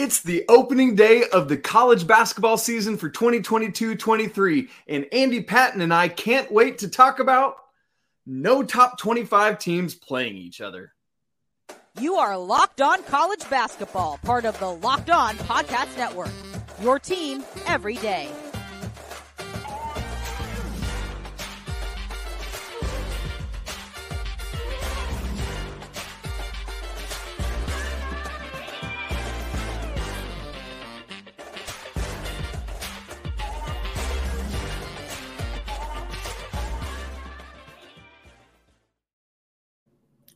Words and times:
It's 0.00 0.22
the 0.22 0.46
opening 0.48 0.94
day 0.94 1.24
of 1.30 1.50
the 1.50 1.58
college 1.58 2.06
basketball 2.06 2.56
season 2.56 2.96
for 2.96 3.10
2022 3.10 3.96
23, 3.96 4.70
and 4.88 5.04
Andy 5.12 5.42
Patton 5.42 5.82
and 5.82 5.92
I 5.92 6.08
can't 6.08 6.50
wait 6.50 6.78
to 6.78 6.88
talk 6.88 7.18
about 7.18 7.56
no 8.24 8.62
top 8.62 8.98
25 8.98 9.58
teams 9.58 9.94
playing 9.94 10.38
each 10.38 10.62
other. 10.62 10.94
You 12.00 12.14
are 12.14 12.38
Locked 12.38 12.80
On 12.80 13.02
College 13.02 13.46
Basketball, 13.50 14.18
part 14.22 14.46
of 14.46 14.58
the 14.58 14.70
Locked 14.70 15.10
On 15.10 15.36
Podcast 15.36 15.94
Network. 15.98 16.32
Your 16.80 16.98
team 16.98 17.44
every 17.66 17.96
day. 17.96 18.30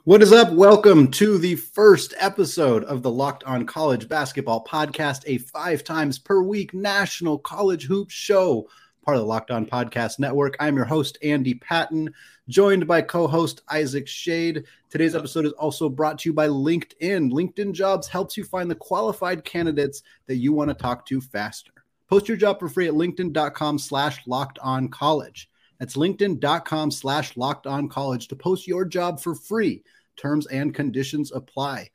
What 0.07 0.21
is 0.21 0.33
up? 0.33 0.53
Welcome 0.53 1.11
to 1.13 1.39
the 1.39 1.55
first 1.55 2.13
episode 2.19 2.85
of 2.85 3.01
the 3.01 3.11
Locked 3.11 3.43
On 3.45 3.65
College 3.65 4.07
Basketball 4.07 4.63
Podcast, 4.63 5.23
a 5.25 5.39
five 5.39 5.83
times 5.83 6.19
per 6.19 6.43
week 6.43 6.75
national 6.75 7.39
college 7.39 7.85
hoops 7.87 8.13
show, 8.13 8.69
part 9.03 9.17
of 9.17 9.23
the 9.23 9.27
Locked 9.27 9.51
On 9.51 9.65
Podcast 9.65 10.19
Network. 10.19 10.57
I'm 10.61 10.77
your 10.77 10.85
host, 10.85 11.17
Andy 11.23 11.55
Patton, 11.55 12.13
joined 12.49 12.87
by 12.87 13.01
co 13.01 13.27
host 13.27 13.63
Isaac 13.71 14.07
Schade. 14.07 14.65
Today's 14.91 15.15
episode 15.15 15.47
is 15.47 15.53
also 15.53 15.89
brought 15.89 16.19
to 16.19 16.29
you 16.29 16.35
by 16.35 16.49
LinkedIn. 16.49 17.33
LinkedIn 17.33 17.73
Jobs 17.73 18.07
helps 18.07 18.37
you 18.37 18.45
find 18.45 18.71
the 18.71 18.75
qualified 18.75 19.43
candidates 19.43 20.03
that 20.27 20.37
you 20.37 20.53
want 20.53 20.69
to 20.69 20.75
talk 20.75 21.07
to 21.07 21.23
faster. 21.23 21.73
Post 22.11 22.29
your 22.29 22.37
job 22.37 22.61
for 22.61 22.69
free 22.69 22.89
at 22.89 22.93
linkedin.com 22.93 23.79
slash 23.79 24.21
locked 24.27 24.59
on 24.59 24.89
college. 24.89 25.49
That's 25.79 25.97
linkedin.com 25.97 26.91
slash 26.91 27.37
locked 27.37 27.67
on 27.67 27.89
college 27.89 28.29
to 28.29 28.37
post 28.37 28.67
your 28.67 28.85
job 28.85 29.21
for 29.21 29.35
free. 29.35 29.83
Terms 30.17 30.47
and 30.47 30.75
conditions 30.75 31.33
apply. 31.33 31.91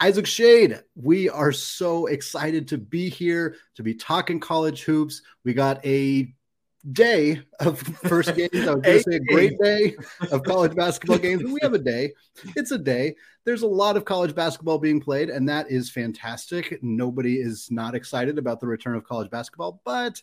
Isaac 0.00 0.24
Schade, 0.24 0.82
we 0.94 1.28
are 1.28 1.52
so 1.52 2.06
excited 2.06 2.68
to 2.68 2.78
be 2.78 3.10
here, 3.10 3.56
to 3.74 3.82
be 3.82 3.94
talking 3.94 4.40
college 4.40 4.82
hoops. 4.82 5.20
We 5.44 5.52
got 5.52 5.84
a 5.84 6.32
day 6.92 7.42
of 7.60 7.78
first 8.08 8.34
games. 8.34 8.50
I 8.54 8.74
was 8.74 8.82
going 8.82 8.82
to 8.82 9.02
say 9.02 9.16
a 9.16 9.20
great 9.20 9.58
day 9.62 9.96
of 10.30 10.42
college 10.42 10.74
basketball 10.76 11.18
games. 11.18 11.42
we 11.44 11.58
have 11.62 11.74
a 11.74 11.78
day. 11.78 12.14
It's 12.56 12.70
a 12.70 12.78
day. 12.78 13.14
There's 13.44 13.62
a 13.62 13.68
lot 13.68 13.98
of 13.98 14.04
college 14.06 14.34
basketball 14.34 14.78
being 14.78 15.00
played, 15.00 15.28
and 15.28 15.48
that 15.48 15.70
is 15.70 15.90
fantastic. 15.90 16.78
Nobody 16.82 17.36
is 17.36 17.70
not 17.70 17.94
excited 17.94 18.38
about 18.38 18.60
the 18.60 18.66
return 18.66 18.96
of 18.96 19.04
college 19.04 19.30
basketball, 19.30 19.82
but 19.84 20.22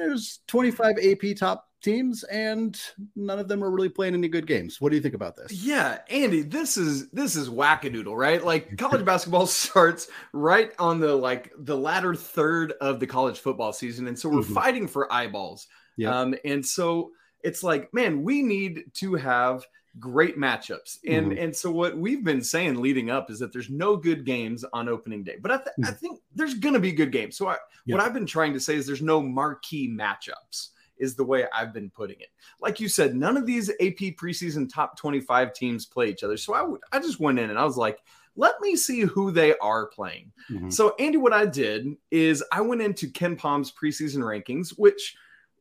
there's 0.00 0.40
25 0.48 0.96
AP 0.98 1.36
top 1.36 1.66
teams 1.82 2.24
and 2.24 2.80
none 3.16 3.38
of 3.38 3.48
them 3.48 3.64
are 3.64 3.70
really 3.70 3.88
playing 3.88 4.14
any 4.14 4.28
good 4.28 4.46
games. 4.46 4.80
What 4.80 4.90
do 4.90 4.96
you 4.96 5.02
think 5.02 5.14
about 5.14 5.36
this? 5.36 5.52
Yeah, 5.52 5.98
Andy, 6.08 6.42
this 6.42 6.76
is 6.76 7.10
this 7.10 7.36
is 7.36 7.48
wackadoodle, 7.48 8.16
right? 8.16 8.44
Like 8.44 8.76
college 8.78 9.04
basketball 9.04 9.46
starts 9.46 10.08
right 10.32 10.72
on 10.78 11.00
the 11.00 11.14
like 11.14 11.52
the 11.58 11.76
latter 11.76 12.14
third 12.14 12.72
of 12.80 13.00
the 13.00 13.06
college 13.06 13.38
football 13.38 13.72
season 13.72 14.06
and 14.08 14.18
so 14.18 14.28
we're 14.28 14.40
mm-hmm. 14.40 14.54
fighting 14.54 14.88
for 14.88 15.12
eyeballs. 15.12 15.66
Yeah. 15.96 16.18
Um 16.18 16.34
and 16.44 16.64
so 16.64 17.10
it's 17.42 17.62
like, 17.62 17.92
man, 17.94 18.22
we 18.22 18.42
need 18.42 18.84
to 18.94 19.14
have 19.14 19.64
great 19.98 20.38
matchups. 20.38 20.98
And 21.06 21.32
mm-hmm. 21.32 21.42
and 21.42 21.56
so 21.56 21.70
what 21.70 21.96
we've 21.96 22.24
been 22.24 22.42
saying 22.42 22.80
leading 22.80 23.10
up 23.10 23.30
is 23.30 23.38
that 23.40 23.52
there's 23.52 23.70
no 23.70 23.96
good 23.96 24.24
games 24.24 24.64
on 24.72 24.88
opening 24.88 25.24
day. 25.24 25.36
But 25.40 25.50
I, 25.50 25.56
th- 25.56 25.68
mm-hmm. 25.68 25.84
I 25.86 25.90
think 25.90 26.20
there's 26.34 26.54
going 26.54 26.74
to 26.74 26.80
be 26.80 26.92
good 26.92 27.12
games. 27.12 27.36
So 27.36 27.48
I, 27.48 27.56
yeah. 27.84 27.96
what 27.96 28.04
I've 28.04 28.14
been 28.14 28.26
trying 28.26 28.52
to 28.54 28.60
say 28.60 28.76
is 28.76 28.86
there's 28.86 29.02
no 29.02 29.20
marquee 29.20 29.88
matchups 29.88 30.68
is 30.98 31.16
the 31.16 31.24
way 31.24 31.46
I've 31.52 31.72
been 31.72 31.90
putting 31.90 32.20
it. 32.20 32.28
Like 32.60 32.78
you 32.78 32.88
said, 32.88 33.16
none 33.16 33.36
of 33.36 33.46
these 33.46 33.70
AP 33.70 34.16
preseason 34.16 34.72
top 34.72 34.98
25 34.98 35.54
teams 35.54 35.86
play 35.86 36.10
each 36.10 36.22
other. 36.22 36.36
So 36.36 36.52
I, 36.52 36.60
w- 36.60 36.80
I 36.92 37.00
just 37.00 37.18
went 37.18 37.38
in 37.38 37.48
and 37.48 37.58
I 37.58 37.64
was 37.64 37.78
like, 37.78 38.00
let 38.36 38.60
me 38.60 38.76
see 38.76 39.00
who 39.00 39.30
they 39.32 39.56
are 39.58 39.86
playing. 39.86 40.30
Mm-hmm. 40.50 40.70
So, 40.70 40.94
Andy, 40.98 41.18
what 41.18 41.32
I 41.32 41.46
did 41.46 41.86
is 42.10 42.44
I 42.52 42.60
went 42.60 42.82
into 42.82 43.08
KenPom's 43.08 43.72
preseason 43.72 44.18
rankings, 44.18 44.70
which 44.78 45.16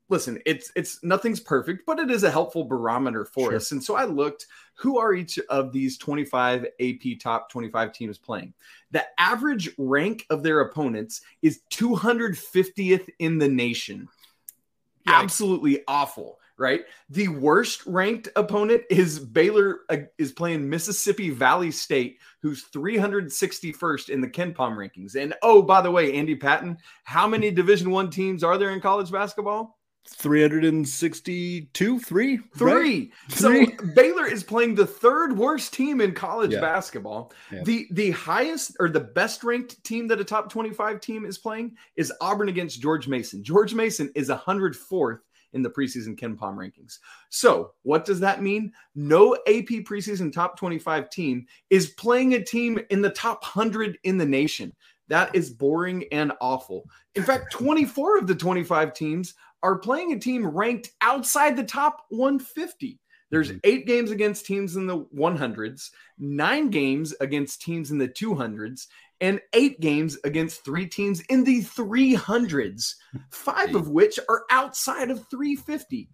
listen, 0.10 0.40
it's 0.46 0.72
it's 0.76 1.04
nothing's 1.04 1.40
perfect, 1.40 1.86
but 1.86 2.00
it 2.00 2.12
is 2.12 2.24
a 2.24 2.32
helpful 2.32 2.66
barometer 2.66 3.26
for 3.26 3.50
sure. 3.50 3.56
us. 3.56 3.72
And 3.72 3.84
so 3.84 3.96
I 3.96 4.06
looked 4.06 4.48
who 4.74 4.98
are 4.98 5.14
each 5.14 5.38
of 5.50 5.72
these 5.72 5.98
25 5.98 6.66
AP 6.80 7.20
top 7.20 7.50
25 7.50 7.94
teams 7.94 8.18
playing. 8.18 8.54
The 8.92 9.06
average 9.20 9.70
rank 9.78 10.26
of 10.30 10.44
their 10.44 10.62
opponents 10.62 11.22
is 11.42 11.62
250th 11.72 13.08
in 13.20 13.38
the 13.38 13.50
nation 13.50 14.08
absolutely 15.10 15.84
awful, 15.88 16.40
right? 16.58 16.82
The 17.10 17.28
worst 17.28 17.86
ranked 17.86 18.30
opponent 18.36 18.84
is 18.90 19.20
Baylor 19.20 19.82
uh, 19.90 19.98
is 20.18 20.32
playing 20.32 20.70
Mississippi 20.70 21.30
Valley 21.30 21.72
State, 21.72 22.20
who's 22.42 22.66
361st 22.66 24.10
in 24.10 24.22
the 24.22 24.30
Ken 24.30 24.54
KenPom 24.54 24.76
rankings. 24.76 25.16
And 25.16 25.34
oh, 25.42 25.62
by 25.62 25.82
the 25.82 25.92
way, 25.92 26.14
Andy 26.14 26.36
Patton, 26.36 26.78
how 27.04 27.28
many 27.28 27.52
Division 27.52 27.92
1 27.92 28.10
teams 28.10 28.44
are 28.44 28.58
there 28.58 28.72
in 28.72 28.82
college 28.82 29.12
basketball? 29.12 29.79
362 30.08 32.00
three 32.00 32.40
three 32.58 32.72
right? 32.72 33.12
so 33.30 33.66
baylor 33.94 34.26
is 34.26 34.44
playing 34.44 34.74
the 34.74 34.86
third 34.86 35.38
worst 35.38 35.74
team 35.74 36.02
in 36.02 36.14
college 36.14 36.52
yeah. 36.52 36.60
basketball 36.60 37.32
yeah. 37.52 37.62
the 37.64 37.88
the 37.92 38.12
highest 38.12 38.76
or 38.80 38.90
the 38.90 39.00
best 39.00 39.44
ranked 39.44 39.82
team 39.84 40.08
that 40.08 40.20
a 40.20 40.24
top 40.24 40.50
25 40.50 41.00
team 41.00 41.26
is 41.26 41.38
playing 41.38 41.76
is 41.96 42.12
auburn 42.22 42.50
against 42.50 42.82
george 42.82 43.08
mason 43.08 43.44
george 43.44 43.74
mason 43.74 44.12
is 44.16 44.30
104th 44.30 45.20
in 45.54 45.62
the 45.62 45.70
preseason 45.70 46.18
KenPom 46.18 46.56
rankings. 46.56 47.00
So, 47.30 47.72
what 47.84 48.06
does 48.06 48.20
that 48.20 48.42
mean? 48.42 48.72
No 48.96 49.34
AP 49.48 49.84
preseason 49.84 50.32
top 50.32 50.58
25 50.58 51.10
team 51.10 51.46
is 51.70 51.92
playing 51.92 52.36
a 52.36 52.44
team 52.44 52.80
in 52.90 53.02
the 53.02 53.10
top 53.10 53.42
100 53.42 53.98
in 54.04 54.18
the 54.18 54.26
nation. 54.26 54.74
That 55.08 55.34
is 55.34 55.50
boring 55.50 56.06
and 56.12 56.34
awful. 56.40 56.88
In 57.16 57.24
fact, 57.24 57.52
24 57.52 58.20
of 58.20 58.28
the 58.28 58.36
25 58.36 58.94
teams 58.94 59.34
are 59.64 59.80
playing 59.80 60.14
a 60.14 60.20
team 60.20 60.48
ranked 60.48 60.92
outside 61.02 61.56
the 61.56 61.64
top 61.64 62.06
150. 62.10 63.00
There's 63.32 63.50
mm-hmm. 63.50 63.60
eight 63.64 63.86
games 63.86 64.12
against 64.12 64.46
teams 64.46 64.76
in 64.76 64.88
the 64.88 65.02
100s, 65.16 65.90
nine 66.18 66.70
games 66.70 67.14
against 67.22 67.62
teams 67.62 67.92
in 67.92 67.98
the 67.98 68.08
200s, 68.08 68.88
and 69.22 69.40
eight 69.54 69.80
games 69.80 70.18
against 70.24 70.64
three 70.64 70.88
teams 70.88 71.22
in 71.22 71.44
the 71.44 71.62
300s, 71.62 72.96
five 73.32 73.76
of 73.76 73.90
which 73.90 74.20
are 74.30 74.44
outside 74.50 75.12
of 75.12 75.28
350. 75.30 76.10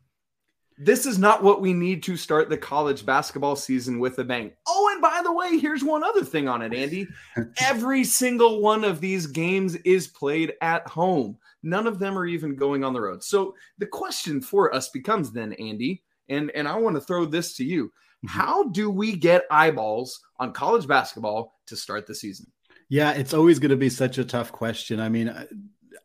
This 0.77 1.05
is 1.05 1.17
not 1.17 1.41
what 1.41 1.61
we 1.61 1.73
need 1.73 2.03
to 2.03 2.17
start 2.17 2.49
the 2.49 2.57
college 2.57 3.05
basketball 3.05 3.55
season 3.55 3.97
with 3.99 4.19
a 4.19 4.25
bang. 4.25 4.51
Oh, 4.67 4.89
and 4.91 5.01
by 5.01 5.21
the 5.23 5.31
way, 5.31 5.57
here's 5.57 5.85
one 5.85 6.03
other 6.03 6.23
thing 6.23 6.49
on 6.49 6.61
it, 6.61 6.73
Andy. 6.73 7.07
Every 7.61 8.03
single 8.03 8.59
one 8.61 8.83
of 8.83 8.99
these 8.99 9.25
games 9.25 9.75
is 9.75 10.07
played 10.07 10.53
at 10.61 10.85
home. 10.85 11.37
None 11.65 11.87
of 11.87 11.99
them 11.99 12.17
are 12.17 12.27
even 12.27 12.55
going 12.55 12.83
on 12.83 12.93
the 12.93 13.01
road. 13.01 13.23
So 13.23 13.55
the 13.79 13.87
question 13.87 14.39
for 14.39 14.73
us 14.73 14.89
becomes 14.89 15.31
then, 15.31 15.53
Andy, 15.53 16.03
and, 16.29 16.51
and 16.51 16.67
I 16.67 16.77
want 16.77 16.95
to 16.95 17.01
throw 17.01 17.25
this 17.25 17.55
to 17.57 17.65
you. 17.65 17.85
Mm-hmm. 17.85 18.27
How 18.27 18.69
do 18.69 18.89
we 18.89 19.15
get 19.15 19.45
eyeballs 19.49 20.19
on 20.39 20.53
college 20.53 20.87
basketball 20.87 21.55
to 21.67 21.75
start 21.75 22.05
the 22.05 22.15
season? 22.15 22.51
Yeah, 22.87 23.11
it's 23.13 23.33
always 23.33 23.57
going 23.57 23.71
to 23.71 23.75
be 23.75 23.89
such 23.89 24.19
a 24.19 24.25
tough 24.25 24.51
question. 24.51 24.99
I 24.99 25.09
mean, 25.09 25.33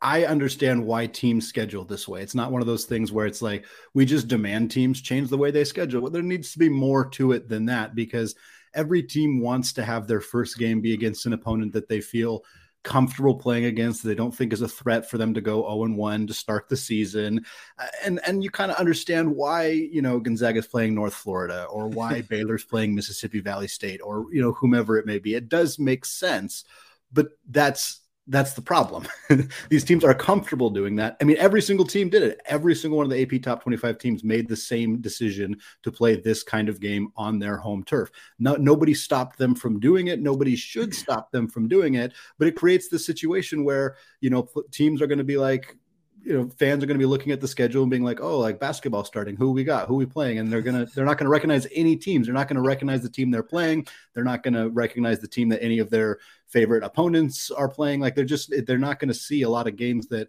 I 0.00 0.24
understand 0.24 0.86
why 0.86 1.06
teams 1.06 1.46
schedule 1.46 1.84
this 1.84 2.08
way. 2.08 2.22
It's 2.22 2.34
not 2.34 2.50
one 2.50 2.62
of 2.62 2.66
those 2.66 2.86
things 2.86 3.12
where 3.12 3.26
it's 3.26 3.42
like 3.42 3.66
we 3.92 4.06
just 4.06 4.28
demand 4.28 4.70
teams 4.70 5.02
change 5.02 5.28
the 5.28 5.36
way 5.36 5.50
they 5.50 5.64
schedule. 5.64 6.00
Well, 6.00 6.10
there 6.10 6.22
needs 6.22 6.52
to 6.52 6.58
be 6.58 6.70
more 6.70 7.06
to 7.10 7.32
it 7.32 7.50
than 7.50 7.66
that 7.66 7.94
because 7.94 8.34
every 8.72 9.02
team 9.02 9.40
wants 9.40 9.74
to 9.74 9.84
have 9.84 10.06
their 10.06 10.22
first 10.22 10.56
game 10.56 10.80
be 10.80 10.94
against 10.94 11.26
an 11.26 11.34
opponent 11.34 11.74
that 11.74 11.88
they 11.88 12.00
feel 12.00 12.44
comfortable 12.82 13.34
playing 13.34 13.66
against 13.66 14.02
they 14.02 14.14
don't 14.14 14.34
think 14.34 14.52
is 14.52 14.62
a 14.62 14.68
threat 14.68 15.08
for 15.08 15.18
them 15.18 15.34
to 15.34 15.40
go 15.40 15.62
0 15.62 15.84
and 15.84 15.96
1 15.98 16.26
to 16.26 16.34
start 16.34 16.68
the 16.68 16.76
season. 16.76 17.44
Uh, 17.78 17.86
and 18.04 18.20
and 18.26 18.42
you 18.42 18.50
kind 18.50 18.70
of 18.70 18.78
understand 18.78 19.34
why 19.34 19.68
you 19.68 20.02
know 20.02 20.18
Gonzaga's 20.18 20.66
playing 20.66 20.94
North 20.94 21.14
Florida 21.14 21.64
or 21.64 21.88
why 21.88 22.22
Baylor's 22.28 22.64
playing 22.64 22.94
Mississippi 22.94 23.40
Valley 23.40 23.68
State 23.68 24.00
or 24.02 24.26
you 24.32 24.40
know 24.40 24.52
whomever 24.52 24.98
it 24.98 25.06
may 25.06 25.18
be. 25.18 25.34
It 25.34 25.48
does 25.48 25.78
make 25.78 26.04
sense 26.04 26.64
but 27.12 27.28
that's 27.48 28.00
that's 28.30 28.52
the 28.54 28.62
problem. 28.62 29.06
These 29.70 29.84
teams 29.84 30.04
are 30.04 30.14
comfortable 30.14 30.70
doing 30.70 30.94
that. 30.96 31.16
I 31.20 31.24
mean, 31.24 31.36
every 31.38 31.60
single 31.60 31.84
team 31.84 32.08
did 32.08 32.22
it. 32.22 32.40
Every 32.46 32.76
single 32.76 32.96
one 32.96 33.04
of 33.04 33.10
the 33.10 33.20
AP 33.20 33.42
top 33.42 33.62
25 33.62 33.98
teams 33.98 34.22
made 34.22 34.48
the 34.48 34.56
same 34.56 35.00
decision 35.00 35.58
to 35.82 35.90
play 35.90 36.14
this 36.14 36.44
kind 36.44 36.68
of 36.68 36.80
game 36.80 37.12
on 37.16 37.40
their 37.40 37.56
home 37.56 37.82
turf. 37.82 38.10
No, 38.38 38.54
nobody 38.54 38.94
stopped 38.94 39.36
them 39.36 39.54
from 39.54 39.80
doing 39.80 40.06
it. 40.06 40.20
Nobody 40.20 40.54
should 40.54 40.94
stop 40.94 41.32
them 41.32 41.48
from 41.48 41.66
doing 41.66 41.94
it. 41.94 42.12
But 42.38 42.46
it 42.46 42.56
creates 42.56 42.88
the 42.88 42.98
situation 42.98 43.64
where, 43.64 43.96
you 44.20 44.30
know, 44.30 44.48
teams 44.70 45.02
are 45.02 45.08
going 45.08 45.18
to 45.18 45.24
be 45.24 45.36
like, 45.36 45.76
you 46.22 46.32
know 46.34 46.48
fans 46.58 46.82
are 46.82 46.86
going 46.86 46.98
to 46.98 47.02
be 47.02 47.08
looking 47.08 47.32
at 47.32 47.40
the 47.40 47.48
schedule 47.48 47.82
and 47.82 47.90
being 47.90 48.04
like 48.04 48.20
oh 48.20 48.38
like 48.38 48.60
basketball 48.60 49.04
starting. 49.04 49.36
Who 49.36 49.52
we 49.52 49.64
got? 49.64 49.88
Who 49.88 49.94
we 49.94 50.06
playing? 50.06 50.38
And 50.38 50.52
they're 50.52 50.62
gonna 50.62 50.86
they're 50.94 51.04
not 51.04 51.18
going 51.18 51.26
to 51.26 51.30
recognize 51.30 51.66
any 51.74 51.96
teams. 51.96 52.26
They're 52.26 52.34
not 52.34 52.48
going 52.48 52.56
to 52.56 52.62
recognize 52.62 53.02
the 53.02 53.08
team 53.08 53.30
they're 53.30 53.42
playing. 53.42 53.86
They're 54.14 54.24
not 54.24 54.42
going 54.42 54.54
to 54.54 54.68
recognize 54.68 55.20
the 55.20 55.28
team 55.28 55.48
that 55.50 55.62
any 55.62 55.78
of 55.78 55.90
their 55.90 56.18
favorite 56.46 56.84
opponents 56.84 57.50
are 57.50 57.68
playing. 57.68 58.00
Like 58.00 58.14
they're 58.14 58.24
just 58.24 58.52
they're 58.66 58.78
not 58.78 58.98
going 58.98 59.08
to 59.08 59.14
see 59.14 59.42
a 59.42 59.48
lot 59.48 59.66
of 59.66 59.76
games 59.76 60.08
that 60.08 60.28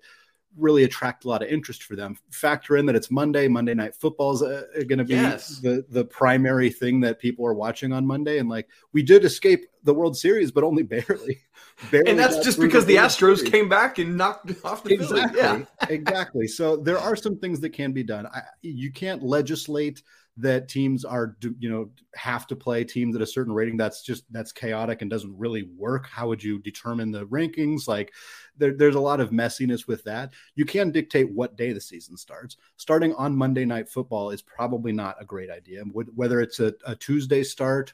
really 0.57 0.83
attract 0.83 1.25
a 1.25 1.29
lot 1.29 1.41
of 1.41 1.49
interest 1.49 1.83
for 1.83 1.95
them. 1.95 2.17
Factor 2.31 2.77
in 2.77 2.85
that 2.87 2.95
it's 2.95 3.11
Monday. 3.11 3.47
Monday 3.47 3.73
night 3.73 3.95
football 3.95 4.33
is 4.33 4.41
uh, 4.41 4.63
going 4.87 4.99
to 4.99 5.05
be 5.05 5.13
yes. 5.13 5.59
the 5.59 5.85
the 5.89 6.05
primary 6.05 6.69
thing 6.69 6.99
that 7.01 7.19
people 7.19 7.45
are 7.45 7.53
watching 7.53 7.93
on 7.93 8.05
Monday. 8.05 8.39
And 8.39 8.49
like 8.49 8.67
we 8.93 9.03
did 9.03 9.23
escape 9.25 9.65
the 9.83 9.93
World 9.93 10.17
Series, 10.17 10.51
but 10.51 10.63
only 10.63 10.83
barely. 10.83 11.41
barely 11.89 12.09
and 12.09 12.19
that's 12.19 12.39
just 12.39 12.59
because 12.59 12.85
the, 12.85 12.95
the 12.95 13.01
Astros 13.01 13.37
Series. 13.37 13.51
came 13.51 13.69
back 13.69 13.97
and 13.97 14.17
knocked 14.17 14.51
off 14.63 14.83
the 14.83 14.93
exactly, 14.93 15.39
Yeah, 15.39 15.63
exactly. 15.89 16.47
So 16.47 16.77
there 16.77 16.99
are 16.99 17.15
some 17.15 17.37
things 17.37 17.59
that 17.61 17.71
can 17.71 17.91
be 17.91 18.03
done. 18.03 18.27
I, 18.27 18.41
you 18.61 18.91
can't 18.91 19.23
legislate 19.23 20.03
that 20.37 20.69
teams 20.69 21.03
are 21.03 21.35
you 21.59 21.69
know 21.69 21.89
have 22.15 22.47
to 22.47 22.55
play 22.55 22.83
teams 22.83 23.15
at 23.15 23.21
a 23.21 23.27
certain 23.27 23.53
rating 23.53 23.75
that's 23.75 24.01
just 24.01 24.23
that's 24.31 24.51
chaotic 24.51 25.01
and 25.01 25.11
doesn't 25.11 25.37
really 25.37 25.69
work. 25.77 26.07
How 26.07 26.27
would 26.27 26.43
you 26.43 26.59
determine 26.59 27.11
the 27.11 27.25
rankings? 27.27 27.87
Like 27.87 28.13
there, 28.57 28.73
there's 28.73 28.95
a 28.95 28.99
lot 28.99 29.19
of 29.19 29.31
messiness 29.31 29.87
with 29.87 30.03
that. 30.05 30.33
You 30.55 30.65
can 30.65 30.91
dictate 30.91 31.31
what 31.31 31.57
day 31.57 31.73
the 31.73 31.81
season 31.81 32.17
starts. 32.17 32.57
Starting 32.77 33.13
on 33.15 33.35
monday 33.35 33.65
night 33.65 33.89
football 33.89 34.31
is 34.31 34.41
probably 34.41 34.93
not 34.93 35.17
a 35.19 35.25
great 35.25 35.49
idea. 35.49 35.83
Whether 35.83 36.41
it's 36.41 36.59
a, 36.59 36.73
a 36.85 36.95
tuesday 36.95 37.43
start 37.43 37.93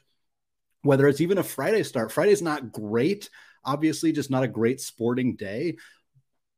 whether 0.82 1.08
it's 1.08 1.20
even 1.20 1.38
a 1.38 1.42
friday 1.42 1.82
start. 1.82 2.12
Friday's 2.12 2.40
not 2.40 2.70
great 2.70 3.28
obviously 3.64 4.12
just 4.12 4.30
not 4.30 4.42
a 4.42 4.48
great 4.48 4.80
sporting 4.80 5.36
day 5.36 5.76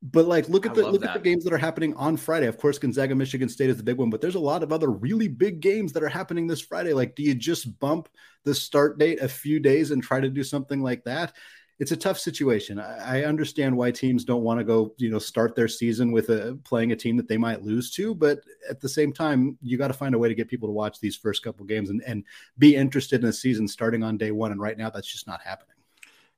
but 0.02 0.26
like, 0.26 0.48
look 0.48 0.64
at 0.64 0.74
the 0.74 0.82
look 0.88 1.02
that. 1.02 1.10
at 1.10 1.22
the 1.22 1.28
games 1.30 1.44
that 1.44 1.52
are 1.52 1.58
happening 1.58 1.94
on 1.94 2.16
Friday. 2.16 2.46
Of 2.46 2.58
course, 2.58 2.78
Gonzaga, 2.78 3.14
Michigan 3.14 3.48
State 3.48 3.68
is 3.68 3.76
the 3.76 3.82
big 3.82 3.98
one, 3.98 4.08
but 4.08 4.20
there's 4.20 4.34
a 4.34 4.40
lot 4.40 4.62
of 4.62 4.72
other 4.72 4.90
really 4.90 5.28
big 5.28 5.60
games 5.60 5.92
that 5.92 6.02
are 6.02 6.08
happening 6.08 6.46
this 6.46 6.60
Friday. 6.60 6.94
Like, 6.94 7.14
do 7.14 7.22
you 7.22 7.34
just 7.34 7.78
bump 7.78 8.08
the 8.44 8.54
start 8.54 8.98
date 8.98 9.20
a 9.20 9.28
few 9.28 9.60
days 9.60 9.90
and 9.90 10.02
try 10.02 10.20
to 10.20 10.30
do 10.30 10.42
something 10.42 10.80
like 10.80 11.04
that? 11.04 11.34
It's 11.78 11.92
a 11.92 11.96
tough 11.96 12.18
situation. 12.18 12.78
I, 12.78 13.20
I 13.20 13.24
understand 13.24 13.76
why 13.76 13.90
teams 13.90 14.24
don't 14.24 14.42
want 14.42 14.58
to 14.60 14.64
go, 14.64 14.94
you 14.98 15.10
know, 15.10 15.18
start 15.18 15.54
their 15.54 15.68
season 15.68 16.12
with 16.12 16.30
a 16.30 16.58
playing 16.64 16.92
a 16.92 16.96
team 16.96 17.16
that 17.18 17.28
they 17.28 17.38
might 17.38 17.62
lose 17.62 17.90
to, 17.92 18.14
but 18.14 18.40
at 18.70 18.80
the 18.80 18.88
same 18.88 19.12
time, 19.12 19.58
you 19.62 19.76
got 19.76 19.88
to 19.88 19.94
find 19.94 20.14
a 20.14 20.18
way 20.18 20.28
to 20.28 20.34
get 20.34 20.48
people 20.48 20.68
to 20.68 20.72
watch 20.72 21.00
these 21.00 21.16
first 21.16 21.42
couple 21.42 21.64
games 21.66 21.90
and, 21.90 22.02
and 22.06 22.24
be 22.58 22.74
interested 22.74 23.20
in 23.20 23.26
the 23.26 23.32
season 23.32 23.68
starting 23.68 24.02
on 24.02 24.16
day 24.16 24.30
one. 24.30 24.52
And 24.52 24.60
right 24.60 24.76
now, 24.76 24.88
that's 24.88 25.10
just 25.10 25.26
not 25.26 25.42
happening. 25.42 25.76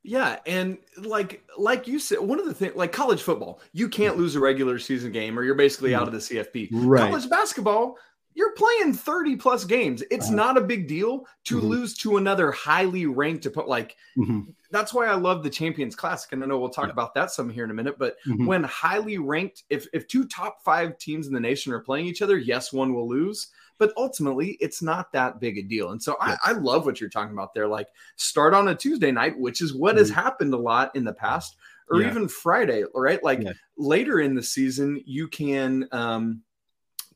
Yeah, 0.04 0.40
and 0.46 0.78
like 0.98 1.44
like 1.56 1.86
you 1.86 2.00
said, 2.00 2.18
one 2.18 2.40
of 2.40 2.46
the 2.46 2.54
things 2.54 2.74
like 2.74 2.90
college 2.90 3.22
football, 3.22 3.60
you 3.72 3.88
can't 3.88 4.16
lose 4.16 4.34
a 4.34 4.40
regular 4.40 4.78
season 4.78 5.12
game 5.12 5.38
or 5.38 5.44
you're 5.44 5.54
basically 5.54 5.94
out 5.94 6.08
of 6.08 6.12
the 6.12 6.18
CFP. 6.18 6.70
Right. 6.72 7.08
College 7.08 7.30
basketball, 7.30 7.96
you're 8.34 8.52
playing 8.54 8.94
30 8.94 9.36
plus 9.36 9.64
games. 9.64 10.02
It's 10.10 10.26
uh-huh. 10.26 10.34
not 10.34 10.58
a 10.58 10.62
big 10.62 10.88
deal 10.88 11.26
to 11.44 11.58
mm-hmm. 11.58 11.66
lose 11.66 11.94
to 11.98 12.16
another 12.16 12.50
highly 12.50 13.06
ranked 13.06 13.46
opponent. 13.46 13.68
Like 13.68 13.96
mm-hmm. 14.18 14.40
that's 14.70 14.92
why 14.92 15.06
I 15.06 15.14
love 15.14 15.42
the 15.42 15.50
Champions 15.50 15.94
Classic. 15.94 16.32
And 16.32 16.42
I 16.42 16.46
know 16.46 16.58
we'll 16.58 16.70
talk 16.70 16.86
yeah. 16.86 16.92
about 16.92 17.14
that 17.14 17.30
some 17.30 17.48
here 17.48 17.64
in 17.64 17.70
a 17.70 17.74
minute. 17.74 17.96
But 17.98 18.16
mm-hmm. 18.26 18.46
when 18.46 18.64
highly 18.64 19.18
ranked, 19.18 19.64
if 19.70 19.86
if 19.92 20.08
two 20.08 20.26
top 20.26 20.64
five 20.64 20.98
teams 20.98 21.26
in 21.26 21.34
the 21.34 21.40
nation 21.40 21.72
are 21.72 21.80
playing 21.80 22.06
each 22.06 22.22
other, 22.22 22.38
yes, 22.38 22.72
one 22.72 22.94
will 22.94 23.08
lose 23.08 23.48
but 23.78 23.92
ultimately 23.96 24.56
it's 24.60 24.82
not 24.82 25.12
that 25.12 25.40
big 25.40 25.58
a 25.58 25.62
deal. 25.62 25.90
And 25.90 26.02
so 26.02 26.16
yeah. 26.24 26.36
I, 26.44 26.50
I, 26.50 26.52
love 26.52 26.86
what 26.86 27.00
you're 27.00 27.10
talking 27.10 27.32
about 27.32 27.54
there. 27.54 27.66
Like 27.66 27.88
start 28.16 28.54
on 28.54 28.68
a 28.68 28.74
Tuesday 28.74 29.10
night, 29.10 29.38
which 29.38 29.60
is 29.60 29.74
what 29.74 29.92
mm-hmm. 29.92 29.98
has 29.98 30.10
happened 30.10 30.54
a 30.54 30.58
lot 30.58 30.94
in 30.94 31.04
the 31.04 31.12
past, 31.12 31.56
or 31.90 32.00
yeah. 32.00 32.10
even 32.10 32.28
Friday, 32.28 32.84
right? 32.94 33.22
Like 33.22 33.42
yeah. 33.42 33.52
later 33.76 34.20
in 34.20 34.34
the 34.34 34.42
season, 34.42 35.02
you 35.04 35.28
can 35.28 35.88
um, 35.92 36.42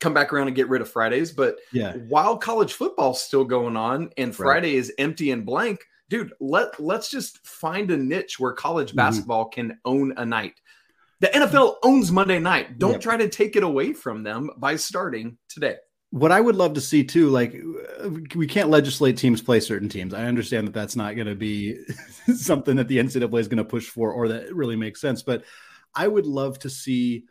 come 0.00 0.14
back 0.14 0.32
around 0.32 0.48
and 0.48 0.56
get 0.56 0.68
rid 0.68 0.82
of 0.82 0.90
Fridays. 0.90 1.32
But 1.32 1.56
yeah, 1.72 1.94
while 2.08 2.36
college 2.36 2.72
football's 2.72 3.22
still 3.22 3.44
going 3.44 3.76
on 3.76 4.10
and 4.16 4.34
Friday 4.34 4.74
right. 4.74 4.78
is 4.78 4.92
empty 4.98 5.30
and 5.30 5.46
blank, 5.46 5.80
dude, 6.08 6.32
let 6.40 6.80
let's 6.80 7.10
just 7.10 7.46
find 7.46 7.90
a 7.90 7.96
niche 7.96 8.38
where 8.38 8.52
college 8.52 8.88
mm-hmm. 8.88 8.98
basketball 8.98 9.46
can 9.46 9.78
own 9.84 10.14
a 10.16 10.26
night. 10.26 10.60
The 11.20 11.28
NFL 11.28 11.76
owns 11.82 12.12
Monday 12.12 12.38
night. 12.38 12.78
Don't 12.78 12.92
yep. 12.92 13.00
try 13.00 13.16
to 13.16 13.28
take 13.28 13.56
it 13.56 13.62
away 13.62 13.94
from 13.94 14.22
them 14.22 14.50
by 14.58 14.76
starting 14.76 15.38
today 15.48 15.76
what 16.16 16.32
I 16.32 16.40
would 16.40 16.56
love 16.56 16.72
to 16.74 16.80
see 16.80 17.04
too, 17.04 17.28
like 17.28 17.54
we 18.34 18.46
can't 18.46 18.70
legislate 18.70 19.18
teams 19.18 19.42
play 19.42 19.60
certain 19.60 19.90
teams. 19.90 20.14
I 20.14 20.24
understand 20.24 20.66
that 20.66 20.72
that's 20.72 20.96
not 20.96 21.14
going 21.14 21.26
to 21.26 21.34
be 21.34 21.78
something 22.34 22.76
that 22.76 22.88
the 22.88 22.96
NCAA 22.96 23.38
is 23.38 23.48
going 23.48 23.58
to 23.58 23.64
push 23.64 23.86
for 23.86 24.12
or 24.12 24.28
that 24.28 24.54
really 24.54 24.76
makes 24.76 24.98
sense. 24.98 25.22
But 25.22 25.44
I 25.94 26.08
would 26.08 26.24
love 26.24 26.58
to 26.60 26.70
see 26.70 27.24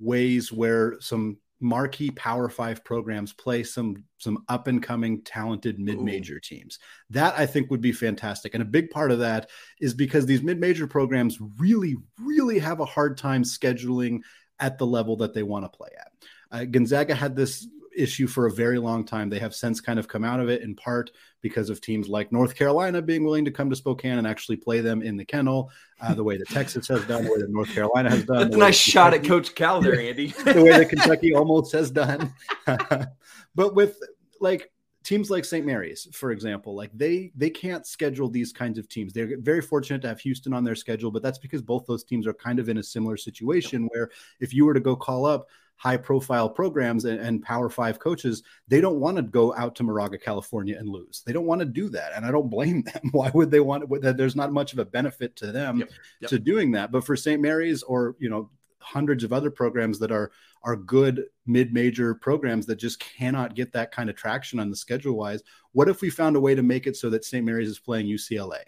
ways 0.00 0.50
where 0.50 0.96
some 1.00 1.36
marquee 1.60 2.10
Power 2.10 2.48
Five 2.48 2.82
programs 2.82 3.32
play 3.32 3.62
some 3.62 4.02
some 4.18 4.42
up 4.48 4.66
and 4.66 4.82
coming 4.82 5.22
talented 5.22 5.78
mid 5.78 6.00
major 6.00 6.40
teams. 6.40 6.80
That 7.10 7.38
I 7.38 7.46
think 7.46 7.70
would 7.70 7.80
be 7.80 7.92
fantastic. 7.92 8.54
And 8.54 8.62
a 8.62 8.66
big 8.66 8.90
part 8.90 9.12
of 9.12 9.20
that 9.20 9.50
is 9.80 9.94
because 9.94 10.26
these 10.26 10.42
mid 10.42 10.58
major 10.58 10.88
programs 10.88 11.38
really, 11.58 11.94
really 12.18 12.58
have 12.58 12.80
a 12.80 12.84
hard 12.84 13.18
time 13.18 13.44
scheduling 13.44 14.22
at 14.58 14.78
the 14.78 14.86
level 14.86 15.18
that 15.18 15.32
they 15.32 15.44
want 15.44 15.64
to 15.64 15.76
play 15.76 15.90
at. 15.96 16.10
Uh, 16.50 16.64
Gonzaga 16.64 17.14
had 17.14 17.36
this 17.36 17.68
issue 17.96 18.26
for 18.26 18.46
a 18.46 18.50
very 18.50 18.78
long 18.78 19.04
time. 19.04 19.28
They 19.28 19.38
have 19.38 19.54
since 19.54 19.80
kind 19.80 19.98
of 19.98 20.08
come 20.08 20.24
out 20.24 20.40
of 20.40 20.48
it 20.48 20.62
in 20.62 20.74
part 20.74 21.10
because 21.40 21.70
of 21.70 21.80
teams 21.80 22.08
like 22.08 22.32
North 22.32 22.54
Carolina 22.54 23.02
being 23.02 23.24
willing 23.24 23.44
to 23.44 23.50
come 23.50 23.68
to 23.70 23.76
Spokane 23.76 24.18
and 24.18 24.26
actually 24.26 24.56
play 24.56 24.80
them 24.80 25.02
in 25.02 25.16
the 25.16 25.24
kennel, 25.24 25.70
uh, 26.00 26.14
the 26.14 26.24
way 26.24 26.36
that 26.36 26.48
Texas 26.48 26.88
has 26.88 27.04
done, 27.06 27.24
the 27.24 27.32
way 27.32 27.38
that 27.38 27.50
North 27.50 27.72
Carolina 27.72 28.10
has 28.10 28.24
done. 28.24 28.38
That's 28.38 28.54
a 28.54 28.58
nice 28.58 28.76
shot 28.76 29.14
at 29.14 29.24
Coach 29.24 29.54
Cal 29.54 29.80
there, 29.80 30.00
Andy. 30.00 30.28
the 30.44 30.62
way 30.62 30.78
that 30.78 30.88
Kentucky 30.88 31.34
almost 31.34 31.72
has 31.72 31.90
done. 31.90 32.32
but 33.54 33.74
with 33.74 33.98
like 34.40 34.70
teams 35.02 35.30
like 35.30 35.44
St. 35.44 35.66
Mary's, 35.66 36.08
for 36.12 36.30
example, 36.30 36.74
like 36.74 36.90
they 36.94 37.32
they 37.34 37.50
can't 37.50 37.86
schedule 37.86 38.28
these 38.28 38.52
kinds 38.52 38.78
of 38.78 38.88
teams. 38.88 39.12
They're 39.12 39.38
very 39.40 39.60
fortunate 39.60 40.02
to 40.02 40.08
have 40.08 40.20
Houston 40.20 40.52
on 40.52 40.64
their 40.64 40.74
schedule, 40.74 41.10
but 41.10 41.22
that's 41.22 41.38
because 41.38 41.62
both 41.62 41.86
those 41.86 42.04
teams 42.04 42.26
are 42.26 42.34
kind 42.34 42.58
of 42.58 42.68
in 42.68 42.78
a 42.78 42.82
similar 42.82 43.16
situation 43.16 43.88
where 43.92 44.10
if 44.40 44.54
you 44.54 44.64
were 44.64 44.74
to 44.74 44.80
go 44.80 44.96
call 44.96 45.26
up 45.26 45.48
high 45.82 45.96
profile 45.96 46.48
programs 46.48 47.06
and, 47.06 47.18
and, 47.18 47.42
power 47.42 47.68
five 47.68 47.98
coaches 47.98 48.44
they 48.68 48.80
don't 48.80 49.00
want 49.00 49.16
to 49.16 49.22
go 49.22 49.52
out 49.56 49.74
to 49.74 49.82
moraga 49.82 50.16
california 50.16 50.78
and 50.78 50.88
lose. 50.88 51.24
They 51.26 51.32
don't 51.32 51.44
want 51.44 51.58
to 51.58 51.64
do 51.64 51.88
that 51.88 52.12
and 52.14 52.24
i 52.24 52.30
don't 52.30 52.48
blame 52.48 52.82
them. 52.92 53.02
Why 53.10 53.32
would 53.34 53.50
they 53.50 53.60
want 53.60 53.90
that 54.02 54.16
there's 54.16 54.36
not 54.36 54.52
much 54.52 54.72
of 54.72 54.78
a 54.78 54.84
benefit 54.84 55.34
to 55.36 55.50
them 55.50 55.78
yep, 55.78 55.90
yep. 56.20 56.30
to 56.30 56.38
doing 56.38 56.70
that. 56.72 56.92
But 56.92 57.04
for 57.04 57.16
st 57.16 57.42
mary's 57.42 57.82
or 57.82 58.14
you 58.20 58.30
know 58.30 58.48
hundreds 58.78 59.24
of 59.24 59.32
other 59.32 59.50
programs 59.50 59.98
that 59.98 60.12
are 60.12 60.30
are 60.64 60.76
good 60.76 61.24
mid-major 61.46 62.14
programs 62.14 62.66
that 62.66 62.76
just 62.76 63.00
cannot 63.00 63.54
get 63.54 63.72
that 63.72 63.90
kind 63.90 64.08
of 64.08 64.14
traction 64.16 64.60
on 64.60 64.70
the 64.70 64.76
schedule 64.76 65.16
wise 65.16 65.42
what 65.72 65.88
if 65.88 66.00
we 66.00 66.10
found 66.10 66.36
a 66.36 66.40
way 66.40 66.54
to 66.54 66.62
make 66.62 66.86
it 66.86 66.96
so 66.96 67.08
that 67.08 67.24
st 67.24 67.44
mary's 67.44 67.68
is 67.68 67.78
playing 67.78 68.06
ucla 68.06 68.58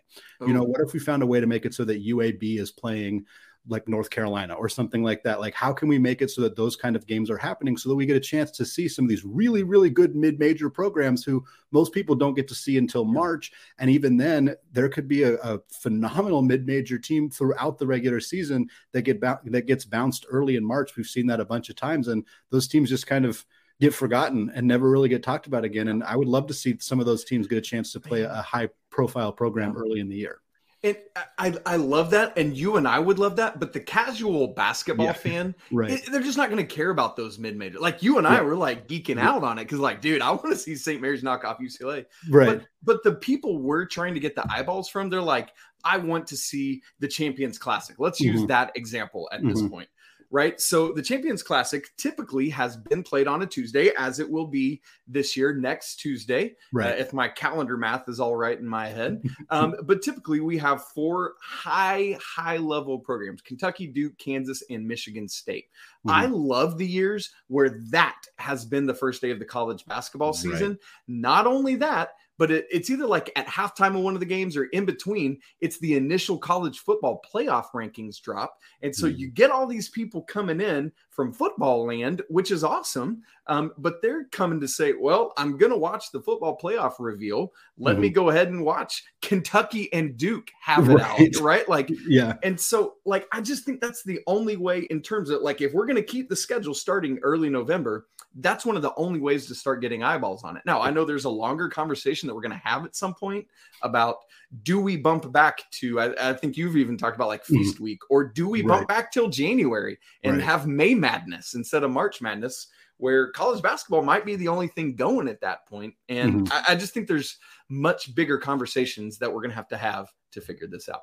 you 0.46 0.52
know 0.52 0.62
what 0.62 0.80
if 0.80 0.92
we 0.92 1.00
found 1.00 1.22
a 1.22 1.26
way 1.26 1.40
to 1.40 1.46
make 1.46 1.64
it 1.64 1.74
so 1.74 1.84
that 1.84 2.04
uab 2.04 2.58
is 2.58 2.70
playing 2.70 3.24
like 3.66 3.88
North 3.88 4.10
Carolina 4.10 4.54
or 4.54 4.68
something 4.68 5.02
like 5.02 5.22
that. 5.22 5.40
Like, 5.40 5.54
how 5.54 5.72
can 5.72 5.88
we 5.88 5.98
make 5.98 6.20
it 6.20 6.30
so 6.30 6.42
that 6.42 6.56
those 6.56 6.76
kind 6.76 6.96
of 6.96 7.06
games 7.06 7.30
are 7.30 7.38
happening 7.38 7.76
so 7.76 7.88
that 7.88 7.94
we 7.94 8.06
get 8.06 8.16
a 8.16 8.20
chance 8.20 8.50
to 8.52 8.64
see 8.64 8.88
some 8.88 9.04
of 9.04 9.08
these 9.08 9.24
really, 9.24 9.62
really 9.62 9.90
good 9.90 10.14
mid 10.14 10.38
major 10.38 10.68
programs 10.68 11.24
who 11.24 11.44
most 11.72 11.92
people 11.92 12.14
don't 12.14 12.34
get 12.34 12.48
to 12.48 12.54
see 12.54 12.76
until 12.76 13.04
March? 13.04 13.52
And 13.78 13.90
even 13.90 14.16
then, 14.16 14.54
there 14.72 14.88
could 14.88 15.08
be 15.08 15.22
a, 15.22 15.34
a 15.36 15.60
phenomenal 15.70 16.42
mid 16.42 16.66
major 16.66 16.98
team 16.98 17.30
throughout 17.30 17.78
the 17.78 17.86
regular 17.86 18.20
season 18.20 18.68
that 18.92 19.02
get 19.02 19.20
that 19.20 19.66
gets 19.66 19.84
bounced 19.84 20.26
early 20.28 20.56
in 20.56 20.64
March. 20.64 20.96
We've 20.96 21.06
seen 21.06 21.26
that 21.28 21.40
a 21.40 21.44
bunch 21.44 21.70
of 21.70 21.76
times, 21.76 22.08
and 22.08 22.24
those 22.50 22.68
teams 22.68 22.90
just 22.90 23.06
kind 23.06 23.24
of 23.24 23.44
get 23.80 23.94
forgotten 23.94 24.52
and 24.54 24.66
never 24.66 24.88
really 24.88 25.08
get 25.08 25.22
talked 25.22 25.46
about 25.46 25.64
again. 25.64 25.88
And 25.88 26.04
I 26.04 26.16
would 26.16 26.28
love 26.28 26.46
to 26.48 26.54
see 26.54 26.76
some 26.78 27.00
of 27.00 27.06
those 27.06 27.24
teams 27.24 27.46
get 27.46 27.58
a 27.58 27.62
chance 27.62 27.92
to 27.92 28.00
play 28.00 28.22
a 28.22 28.42
high 28.42 28.68
profile 28.90 29.32
program 29.32 29.76
early 29.76 30.00
in 30.00 30.08
the 30.08 30.16
year. 30.16 30.40
And 30.84 30.96
I, 31.38 31.54
I 31.64 31.76
love 31.76 32.10
that, 32.10 32.36
and 32.36 32.54
you 32.54 32.76
and 32.76 32.86
I 32.86 32.98
would 32.98 33.18
love 33.18 33.36
that, 33.36 33.58
but 33.58 33.72
the 33.72 33.80
casual 33.80 34.48
basketball 34.48 35.06
yeah, 35.06 35.12
fan, 35.14 35.54
right? 35.72 35.92
It, 35.92 36.12
they're 36.12 36.20
just 36.20 36.36
not 36.36 36.50
going 36.50 36.64
to 36.64 36.74
care 36.74 36.90
about 36.90 37.16
those 37.16 37.38
mid 37.38 37.56
major. 37.56 37.78
Like 37.78 38.02
you 38.02 38.18
and 38.18 38.26
I 38.26 38.42
were 38.42 38.54
like 38.54 38.86
geeking 38.86 39.16
yeah. 39.16 39.30
out 39.30 39.42
on 39.42 39.58
it 39.58 39.64
because, 39.64 39.78
like, 39.78 40.02
dude, 40.02 40.20
I 40.20 40.30
want 40.32 40.50
to 40.50 40.56
see 40.56 40.76
St. 40.76 41.00
Mary's 41.00 41.22
knock 41.22 41.42
off 41.42 41.58
UCLA, 41.58 42.04
right? 42.28 42.58
But, 42.58 42.66
but 42.82 43.02
the 43.02 43.14
people 43.14 43.58
we're 43.58 43.86
trying 43.86 44.12
to 44.12 44.20
get 44.20 44.36
the 44.36 44.44
eyeballs 44.52 44.90
from, 44.90 45.08
they're 45.08 45.22
like, 45.22 45.50
I 45.84 45.96
want 45.96 46.26
to 46.26 46.36
see 46.36 46.82
the 47.00 47.08
Champions 47.08 47.58
Classic. 47.58 47.96
Let's 47.98 48.20
mm-hmm. 48.20 48.36
use 48.36 48.46
that 48.48 48.72
example 48.76 49.28
at 49.32 49.40
mm-hmm. 49.40 49.48
this 49.48 49.66
point 49.66 49.88
right? 50.30 50.60
So 50.60 50.92
the 50.92 51.02
Champions 51.02 51.42
Classic 51.42 51.84
typically 51.96 52.48
has 52.50 52.76
been 52.76 53.02
played 53.02 53.26
on 53.26 53.42
a 53.42 53.46
Tuesday, 53.46 53.90
as 53.98 54.18
it 54.18 54.28
will 54.28 54.46
be 54.46 54.80
this 55.06 55.36
year, 55.36 55.54
next 55.54 55.96
Tuesday, 55.96 56.54
right? 56.72 56.92
Uh, 56.92 56.96
if 56.96 57.12
my 57.12 57.28
calendar 57.28 57.76
math 57.76 58.08
is 58.08 58.20
all 58.20 58.36
right 58.36 58.58
in 58.58 58.66
my 58.66 58.88
head. 58.88 59.22
Um, 59.50 59.76
but 59.84 60.02
typically, 60.02 60.40
we 60.40 60.58
have 60.58 60.84
four 60.84 61.34
high, 61.40 62.18
high 62.20 62.56
level 62.56 62.98
programs 62.98 63.42
Kentucky, 63.42 63.86
Duke, 63.86 64.16
Kansas, 64.18 64.62
and 64.70 64.86
Michigan 64.86 65.28
State. 65.28 65.66
Mm-hmm. 66.06 66.10
I 66.10 66.26
love 66.26 66.78
the 66.78 66.86
years 66.86 67.30
where 67.48 67.80
that 67.90 68.20
has 68.38 68.64
been 68.64 68.86
the 68.86 68.94
first 68.94 69.22
day 69.22 69.30
of 69.30 69.38
the 69.38 69.44
college 69.44 69.86
basketball 69.86 70.32
season. 70.32 70.70
Right. 70.70 70.78
Not 71.08 71.46
only 71.46 71.76
that, 71.76 72.10
but 72.38 72.50
it, 72.50 72.66
it's 72.70 72.90
either 72.90 73.06
like 73.06 73.30
at 73.36 73.46
halftime 73.46 73.96
of 73.96 74.02
one 74.02 74.14
of 74.14 74.20
the 74.20 74.26
games 74.26 74.56
or 74.56 74.64
in 74.66 74.84
between. 74.84 75.38
It's 75.60 75.78
the 75.78 75.94
initial 75.94 76.38
college 76.38 76.80
football 76.80 77.22
playoff 77.32 77.66
rankings 77.74 78.20
drop, 78.20 78.58
and 78.82 78.94
so 78.94 79.06
mm. 79.06 79.16
you 79.18 79.30
get 79.30 79.50
all 79.50 79.66
these 79.66 79.88
people 79.88 80.22
coming 80.22 80.60
in 80.60 80.92
from 81.10 81.32
football 81.32 81.86
land, 81.86 82.22
which 82.28 82.50
is 82.50 82.64
awesome. 82.64 83.22
Um, 83.46 83.72
but 83.78 84.00
they're 84.00 84.24
coming 84.32 84.60
to 84.60 84.68
say, 84.68 84.94
"Well, 84.98 85.32
I'm 85.36 85.58
going 85.58 85.72
to 85.72 85.78
watch 85.78 86.10
the 86.10 86.20
football 86.20 86.58
playoff 86.58 86.94
reveal. 86.98 87.52
Let 87.78 87.92
mm-hmm. 87.92 88.02
me 88.02 88.10
go 88.10 88.30
ahead 88.30 88.48
and 88.48 88.64
watch 88.64 89.04
Kentucky 89.20 89.92
and 89.92 90.16
Duke 90.16 90.50
have 90.60 90.88
it 90.88 90.94
right. 90.94 91.36
out, 91.36 91.42
right? 91.42 91.68
Like, 91.68 91.90
yeah. 92.08 92.34
And 92.42 92.58
so, 92.58 92.94
like, 93.04 93.26
I 93.32 93.40
just 93.40 93.64
think 93.64 93.80
that's 93.80 94.02
the 94.02 94.20
only 94.26 94.56
way 94.56 94.80
in 94.90 95.02
terms 95.02 95.30
of 95.30 95.42
like, 95.42 95.60
if 95.60 95.72
we're 95.72 95.86
going 95.86 95.96
to 95.96 96.02
keep 96.02 96.28
the 96.28 96.36
schedule 96.36 96.74
starting 96.74 97.18
early 97.22 97.50
November, 97.50 98.06
that's 98.36 98.66
one 98.66 98.76
of 98.76 98.82
the 98.82 98.94
only 98.96 99.20
ways 99.20 99.46
to 99.46 99.54
start 99.54 99.80
getting 99.80 100.02
eyeballs 100.02 100.44
on 100.44 100.56
it. 100.56 100.62
Now, 100.66 100.80
I 100.80 100.90
know 100.90 101.04
there's 101.04 101.24
a 101.24 101.30
longer 101.30 101.68
conversation 101.68 102.23
that 102.26 102.34
we're 102.34 102.40
going 102.40 102.52
to 102.52 102.68
have 102.68 102.84
at 102.84 102.96
some 102.96 103.14
point 103.14 103.46
about 103.82 104.16
do 104.62 104.80
we 104.80 104.96
bump 104.96 105.32
back 105.32 105.70
to, 105.72 106.00
I, 106.00 106.30
I 106.30 106.32
think 106.34 106.56
you've 106.56 106.76
even 106.76 106.96
talked 106.96 107.16
about 107.16 107.28
like 107.28 107.42
mm-hmm. 107.44 107.56
Feast 107.56 107.74
mm-hmm. 107.76 107.84
Week, 107.84 108.00
or 108.10 108.24
do 108.24 108.48
we 108.48 108.62
bump 108.62 108.88
right. 108.88 108.88
back 108.88 109.12
till 109.12 109.28
January 109.28 109.98
and 110.22 110.36
right. 110.36 110.44
have 110.44 110.66
May 110.66 110.94
Madness 110.94 111.54
instead 111.54 111.84
of 111.84 111.90
March 111.90 112.20
Madness? 112.20 112.68
Where 112.98 113.32
college 113.32 113.60
basketball 113.60 114.02
might 114.02 114.24
be 114.24 114.36
the 114.36 114.46
only 114.46 114.68
thing 114.68 114.94
going 114.94 115.26
at 115.26 115.40
that 115.40 115.66
point. 115.66 115.94
And 116.08 116.46
mm-hmm. 116.46 116.52
I, 116.52 116.72
I 116.72 116.76
just 116.76 116.94
think 116.94 117.08
there's 117.08 117.38
much 117.68 118.14
bigger 118.14 118.38
conversations 118.38 119.18
that 119.18 119.32
we're 119.32 119.40
going 119.40 119.50
to 119.50 119.56
have 119.56 119.68
to 119.68 119.76
have 119.76 120.12
to 120.30 120.40
figure 120.40 120.68
this 120.68 120.88
out. 120.88 121.02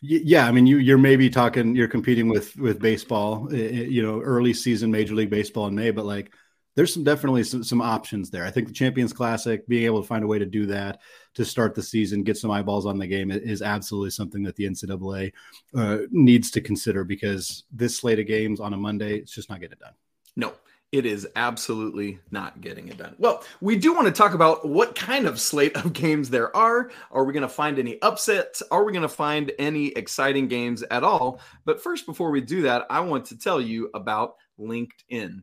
Yeah, 0.00 0.46
I 0.46 0.52
mean, 0.52 0.66
you 0.68 0.76
you're 0.76 0.98
maybe 0.98 1.28
talking 1.28 1.74
you're 1.74 1.88
competing 1.88 2.28
with 2.28 2.54
with 2.56 2.78
baseball, 2.78 3.52
you 3.52 4.02
know, 4.02 4.20
early 4.20 4.54
season 4.54 4.92
Major 4.92 5.14
League 5.14 5.30
Baseball 5.30 5.66
in 5.66 5.74
May, 5.74 5.90
but 5.90 6.04
like 6.04 6.32
there's 6.76 6.92
some 6.92 7.02
definitely 7.02 7.42
some, 7.42 7.64
some 7.64 7.82
options 7.82 8.30
there. 8.30 8.44
I 8.44 8.50
think 8.50 8.68
the 8.68 8.74
Champions 8.74 9.12
Classic, 9.12 9.66
being 9.66 9.84
able 9.84 10.02
to 10.02 10.06
find 10.06 10.22
a 10.22 10.26
way 10.26 10.38
to 10.38 10.46
do 10.46 10.66
that 10.66 11.00
to 11.34 11.44
start 11.44 11.74
the 11.74 11.82
season, 11.82 12.22
get 12.22 12.36
some 12.36 12.50
eyeballs 12.50 12.86
on 12.86 12.98
the 12.98 13.06
game, 13.06 13.30
is 13.30 13.62
absolutely 13.62 14.10
something 14.10 14.42
that 14.44 14.56
the 14.56 14.64
NCAA 14.64 15.32
uh, 15.74 15.98
needs 16.10 16.50
to 16.52 16.60
consider 16.60 17.02
because 17.02 17.64
this 17.72 17.96
slate 17.96 18.20
of 18.20 18.26
games 18.26 18.60
on 18.60 18.74
a 18.74 18.76
Monday, 18.76 19.16
it's 19.16 19.32
just 19.32 19.50
not 19.50 19.60
getting 19.60 19.72
it 19.72 19.80
done. 19.80 19.94
No, 20.36 20.52
it 20.92 21.06
is 21.06 21.26
absolutely 21.34 22.18
not 22.30 22.60
getting 22.60 22.88
it 22.88 22.98
done. 22.98 23.16
Well, 23.18 23.42
we 23.62 23.76
do 23.76 23.94
want 23.94 24.06
to 24.06 24.12
talk 24.12 24.34
about 24.34 24.68
what 24.68 24.94
kind 24.94 25.26
of 25.26 25.40
slate 25.40 25.76
of 25.76 25.94
games 25.94 26.28
there 26.28 26.54
are. 26.54 26.90
Are 27.10 27.24
we 27.24 27.32
going 27.32 27.42
to 27.42 27.48
find 27.48 27.78
any 27.78 28.00
upsets? 28.02 28.62
Are 28.70 28.84
we 28.84 28.92
going 28.92 29.00
to 29.02 29.08
find 29.08 29.50
any 29.58 29.88
exciting 29.88 30.46
games 30.46 30.82
at 30.90 31.04
all? 31.04 31.40
But 31.64 31.82
first, 31.82 32.04
before 32.04 32.30
we 32.30 32.42
do 32.42 32.62
that, 32.62 32.86
I 32.90 33.00
want 33.00 33.24
to 33.26 33.38
tell 33.38 33.62
you 33.62 33.88
about 33.94 34.34
LinkedIn. 34.60 35.42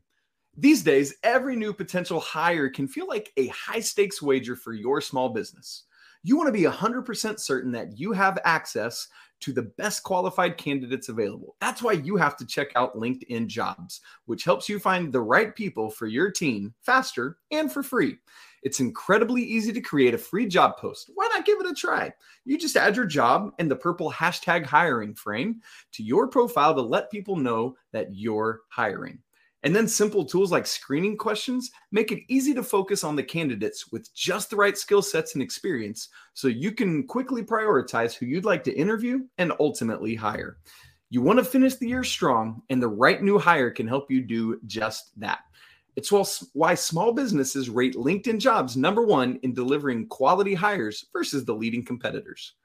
These 0.56 0.84
days, 0.84 1.16
every 1.24 1.56
new 1.56 1.74
potential 1.74 2.20
hire 2.20 2.70
can 2.70 2.88
feel 2.88 3.08
like 3.08 3.34
a 3.38 3.48
high 3.48 3.80
stakes 3.80 4.22
wager 4.22 4.56
for 4.56 4.74
your 4.74 5.02
small 5.02 5.30
business. 5.30 5.86
You 6.22 6.38
want 6.38 6.48
to 6.48 6.54
be 6.54 6.64
100% 6.66 7.40
certain 7.40 7.72
that 7.72 7.98
you 7.98 8.12
have 8.14 8.38
access 8.46 9.08
to 9.42 9.52
the 9.52 9.64
best 9.64 10.04
qualified 10.04 10.58
candidates 10.58 11.10
available. 11.10 11.56
That's 11.60 11.82
why 11.82 11.94
you 11.94 12.16
have 12.18 12.38
to 12.38 12.46
check 12.46 12.68
out 12.76 12.96
LinkedIn 12.96 13.48
Jobs, 13.48 14.00
which 14.26 14.44
helps 14.44 14.70
you 14.70 14.80
find 14.80 15.12
the 15.12 15.22
right 15.22 15.54
people 15.56 15.90
for 15.90 16.06
your 16.06 16.32
team 16.32 16.74
faster 16.82 17.40
and 17.52 17.72
for 17.72 17.82
free. 17.82 18.20
It's 18.62 18.80
incredibly 18.80 19.44
easy 19.44 19.74
to 19.74 19.82
create 19.82 20.14
a 20.14 20.20
free 20.20 20.46
job 20.46 20.78
post. 20.78 21.10
Why 21.16 21.28
not 21.34 21.46
give 21.46 21.60
it 21.60 21.70
a 21.70 21.74
try? 21.74 22.14
You 22.46 22.58
just 22.60 22.78
add 22.78 22.96
your 22.96 23.06
job 23.06 23.52
and 23.58 23.70
the 23.70 23.76
purple 23.76 24.12
hashtag 24.12 24.66
hiring 24.66 25.16
frame 25.16 25.62
to 25.94 26.04
your 26.04 26.28
profile 26.28 26.76
to 26.76 26.82
let 26.82 27.12
people 27.12 27.36
know 27.36 27.76
that 27.92 28.16
you're 28.16 28.62
hiring. 28.70 29.20
And 29.64 29.74
then 29.74 29.88
simple 29.88 30.26
tools 30.26 30.52
like 30.52 30.68
screening 30.68 31.18
questions 31.18 31.72
make 31.92 32.12
it 32.12 32.24
easy 32.28 32.54
to 32.54 32.64
focus 32.64 33.04
on 33.04 33.16
the 33.16 33.24
candidates 33.24 33.92
with 33.92 34.14
just 34.14 34.50
the 34.50 34.58
right 34.58 34.78
skill 34.78 35.02
sets 35.02 35.36
and 35.36 35.42
experience 35.42 36.10
so 36.34 36.50
you 36.50 36.74
can 36.74 37.08
quickly 37.08 37.44
prioritize 37.44 38.14
who 38.14 38.26
you'd 38.26 38.44
like 38.44 38.64
to 38.66 38.78
interview 38.78 39.22
and 39.38 39.54
ultimately 39.62 40.16
hire. 40.16 40.58
You 41.10 41.22
want 41.22 41.40
to 41.40 41.46
finish 41.46 41.76
the 41.76 41.88
year 41.88 42.04
strong, 42.04 42.64
and 42.70 42.82
the 42.82 42.88
right 42.88 43.22
new 43.22 43.38
hire 43.38 43.70
can 43.70 43.88
help 43.88 44.10
you 44.10 44.22
do 44.22 44.60
just 44.66 45.12
that. 45.20 45.42
It's 45.96 46.12
why 46.54 46.74
small 46.74 47.14
businesses 47.14 47.70
rate 47.70 47.94
LinkedIn 47.94 48.40
jobs 48.40 48.76
number 48.76 49.06
one 49.06 49.40
in 49.44 49.54
delivering 49.54 50.08
quality 50.08 50.56
hires 50.56 51.06
versus 51.14 51.46
the 51.46 51.54
leading 51.54 51.86
competitors. 51.86 52.56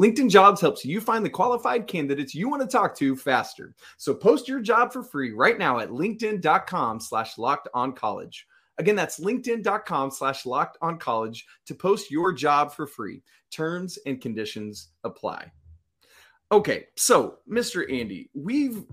LinkedIn 0.00 0.28
Jobs 0.28 0.60
helps 0.60 0.84
you 0.84 1.00
find 1.00 1.24
the 1.24 1.30
qualified 1.30 1.86
candidates 1.86 2.34
you 2.34 2.48
want 2.48 2.62
to 2.62 2.68
talk 2.68 2.96
to 2.96 3.14
faster. 3.14 3.74
So 3.96 4.12
post 4.12 4.48
your 4.48 4.60
job 4.60 4.92
for 4.92 5.04
free 5.04 5.32
right 5.32 5.56
now 5.56 5.78
at 5.78 5.90
linkedin.com 5.90 6.98
slash 6.98 7.38
locked 7.38 7.68
on 7.74 7.92
college. 7.92 8.46
Again, 8.78 8.96
that's 8.96 9.20
linkedin.com 9.20 10.10
slash 10.10 10.46
locked 10.46 10.78
on 10.82 10.98
college 10.98 11.46
to 11.66 11.74
post 11.76 12.10
your 12.10 12.32
job 12.32 12.72
for 12.72 12.88
free. 12.88 13.22
Terms 13.52 13.98
and 14.04 14.20
conditions 14.20 14.88
apply. 15.04 15.52
Okay, 16.50 16.86
so 16.96 17.38
Mr. 17.48 17.90
Andy, 17.92 18.30
we've, 18.34 18.84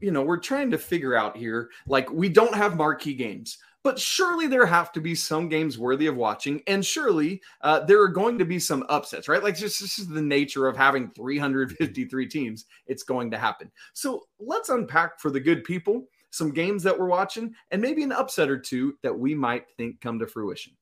you 0.00 0.10
know, 0.10 0.22
we're 0.22 0.38
trying 0.38 0.72
to 0.72 0.78
figure 0.78 1.14
out 1.14 1.36
here, 1.36 1.70
like 1.86 2.10
we 2.10 2.28
don't 2.28 2.54
have 2.54 2.76
marquee 2.76 3.14
games 3.14 3.58
but 3.88 3.98
surely 3.98 4.46
there 4.46 4.66
have 4.66 4.92
to 4.92 5.00
be 5.00 5.14
some 5.14 5.48
games 5.48 5.78
worthy 5.78 6.08
of 6.08 6.14
watching, 6.14 6.60
and 6.66 6.84
surely 6.84 7.40
uh, 7.62 7.80
there 7.80 8.02
are 8.02 8.08
going 8.08 8.36
to 8.36 8.44
be 8.44 8.58
some 8.58 8.84
upsets, 8.90 9.28
right? 9.28 9.42
Like 9.42 9.56
this 9.56 9.80
is 9.80 10.06
the 10.06 10.20
nature 10.20 10.66
of 10.66 10.76
having 10.76 11.10
353 11.12 12.28
teams; 12.28 12.66
it's 12.86 13.02
going 13.02 13.30
to 13.30 13.38
happen. 13.38 13.72
So 13.94 14.24
let's 14.38 14.68
unpack 14.68 15.18
for 15.18 15.30
the 15.30 15.40
good 15.40 15.64
people 15.64 16.06
some 16.28 16.50
games 16.50 16.82
that 16.82 16.98
we're 16.98 17.06
watching, 17.06 17.54
and 17.70 17.80
maybe 17.80 18.02
an 18.02 18.12
upset 18.12 18.50
or 18.50 18.58
two 18.58 18.94
that 19.02 19.18
we 19.18 19.34
might 19.34 19.64
think 19.78 20.02
come 20.02 20.18
to 20.18 20.26
fruition. 20.26 20.74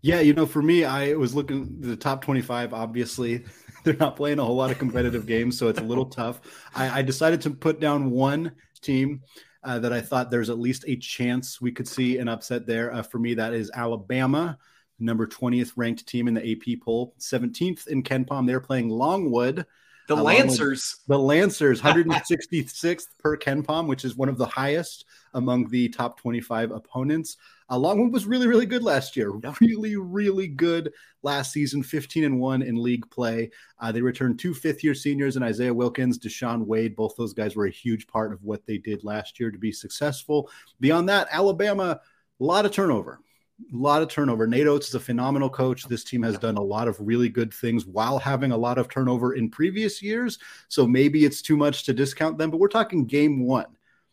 Yeah, 0.00 0.20
you 0.20 0.34
know, 0.34 0.46
for 0.46 0.62
me, 0.62 0.84
I 0.84 1.14
was 1.14 1.34
looking 1.34 1.80
the 1.80 1.96
top 1.96 2.22
25. 2.22 2.74
Obviously, 2.74 3.44
they're 3.82 3.96
not 3.96 4.14
playing 4.14 4.38
a 4.38 4.44
whole 4.44 4.54
lot 4.54 4.70
of 4.70 4.78
competitive 4.78 5.26
games, 5.26 5.58
so 5.58 5.66
it's 5.66 5.80
a 5.80 5.82
little 5.82 6.06
tough. 6.06 6.42
I, 6.76 7.00
I 7.00 7.02
decided 7.02 7.40
to 7.40 7.50
put 7.50 7.80
down 7.80 8.12
one 8.12 8.52
team 8.82 9.22
uh, 9.64 9.78
that 9.78 9.92
I 9.92 10.00
thought 10.00 10.30
there's 10.30 10.50
at 10.50 10.58
least 10.58 10.84
a 10.86 10.96
chance 10.96 11.60
we 11.60 11.72
could 11.72 11.88
see 11.88 12.18
an 12.18 12.28
upset 12.28 12.66
there. 12.66 12.92
Uh, 12.92 13.02
for 13.02 13.18
me, 13.18 13.34
that 13.34 13.54
is 13.54 13.70
Alabama, 13.74 14.58
number 14.98 15.26
20th 15.26 15.72
ranked 15.76 16.06
team 16.06 16.28
in 16.28 16.34
the 16.34 16.52
AP 16.52 16.80
poll, 16.84 17.14
17th 17.18 17.86
in 17.88 18.02
KenPom. 18.02 18.46
They're 18.46 18.60
playing 18.60 18.88
Longwood. 18.88 19.66
The 20.06 20.16
Lancers. 20.16 20.96
The 21.08 21.18
Lancers, 21.18 21.80
166th 21.80 23.06
per 23.18 23.36
KenPom, 23.36 23.86
which 23.86 24.04
is 24.04 24.16
one 24.16 24.28
of 24.28 24.36
the 24.36 24.46
highest 24.46 25.06
among 25.32 25.68
the 25.68 25.88
top 25.88 26.20
25 26.20 26.72
opponents. 26.72 27.36
Uh, 27.70 27.78
Longwood 27.78 28.12
was 28.12 28.26
really, 28.26 28.46
really 28.46 28.66
good 28.66 28.82
last 28.82 29.16
year. 29.16 29.30
Really, 29.60 29.96
really 29.96 30.46
good 30.46 30.92
last 31.22 31.52
season, 31.52 31.82
15 31.82 32.24
and 32.24 32.38
1 32.38 32.62
in 32.62 32.76
league 32.76 33.08
play. 33.10 33.50
Uh, 33.78 33.90
they 33.90 34.02
returned 34.02 34.38
two 34.38 34.52
fifth 34.52 34.84
year 34.84 34.94
seniors 34.94 35.36
and 35.36 35.44
Isaiah 35.44 35.72
Wilkins, 35.72 36.18
Deshaun 36.18 36.66
Wade. 36.66 36.94
Both 36.94 37.16
those 37.16 37.32
guys 37.32 37.56
were 37.56 37.66
a 37.66 37.70
huge 37.70 38.06
part 38.06 38.32
of 38.32 38.44
what 38.44 38.66
they 38.66 38.76
did 38.76 39.04
last 39.04 39.40
year 39.40 39.50
to 39.50 39.58
be 39.58 39.72
successful. 39.72 40.50
Beyond 40.80 41.08
that, 41.08 41.28
Alabama, 41.30 42.00
a 42.40 42.44
lot 42.44 42.66
of 42.66 42.72
turnover. 42.72 43.20
A 43.72 43.76
lot 43.76 44.02
of 44.02 44.08
turnover. 44.08 44.46
Nate 44.46 44.66
Oats 44.66 44.88
is 44.88 44.94
a 44.94 45.00
phenomenal 45.00 45.50
coach. 45.50 45.84
This 45.84 46.04
team 46.04 46.22
has 46.22 46.38
done 46.38 46.56
a 46.56 46.62
lot 46.62 46.88
of 46.88 46.96
really 47.00 47.28
good 47.28 47.52
things 47.52 47.86
while 47.86 48.18
having 48.18 48.52
a 48.52 48.56
lot 48.56 48.78
of 48.78 48.88
turnover 48.88 49.34
in 49.34 49.50
previous 49.50 50.02
years. 50.02 50.38
So 50.68 50.86
maybe 50.86 51.24
it's 51.24 51.42
too 51.42 51.56
much 51.56 51.84
to 51.84 51.94
discount 51.94 52.38
them, 52.38 52.50
but 52.50 52.60
we're 52.60 52.68
talking 52.68 53.06
game 53.06 53.46
one 53.46 53.66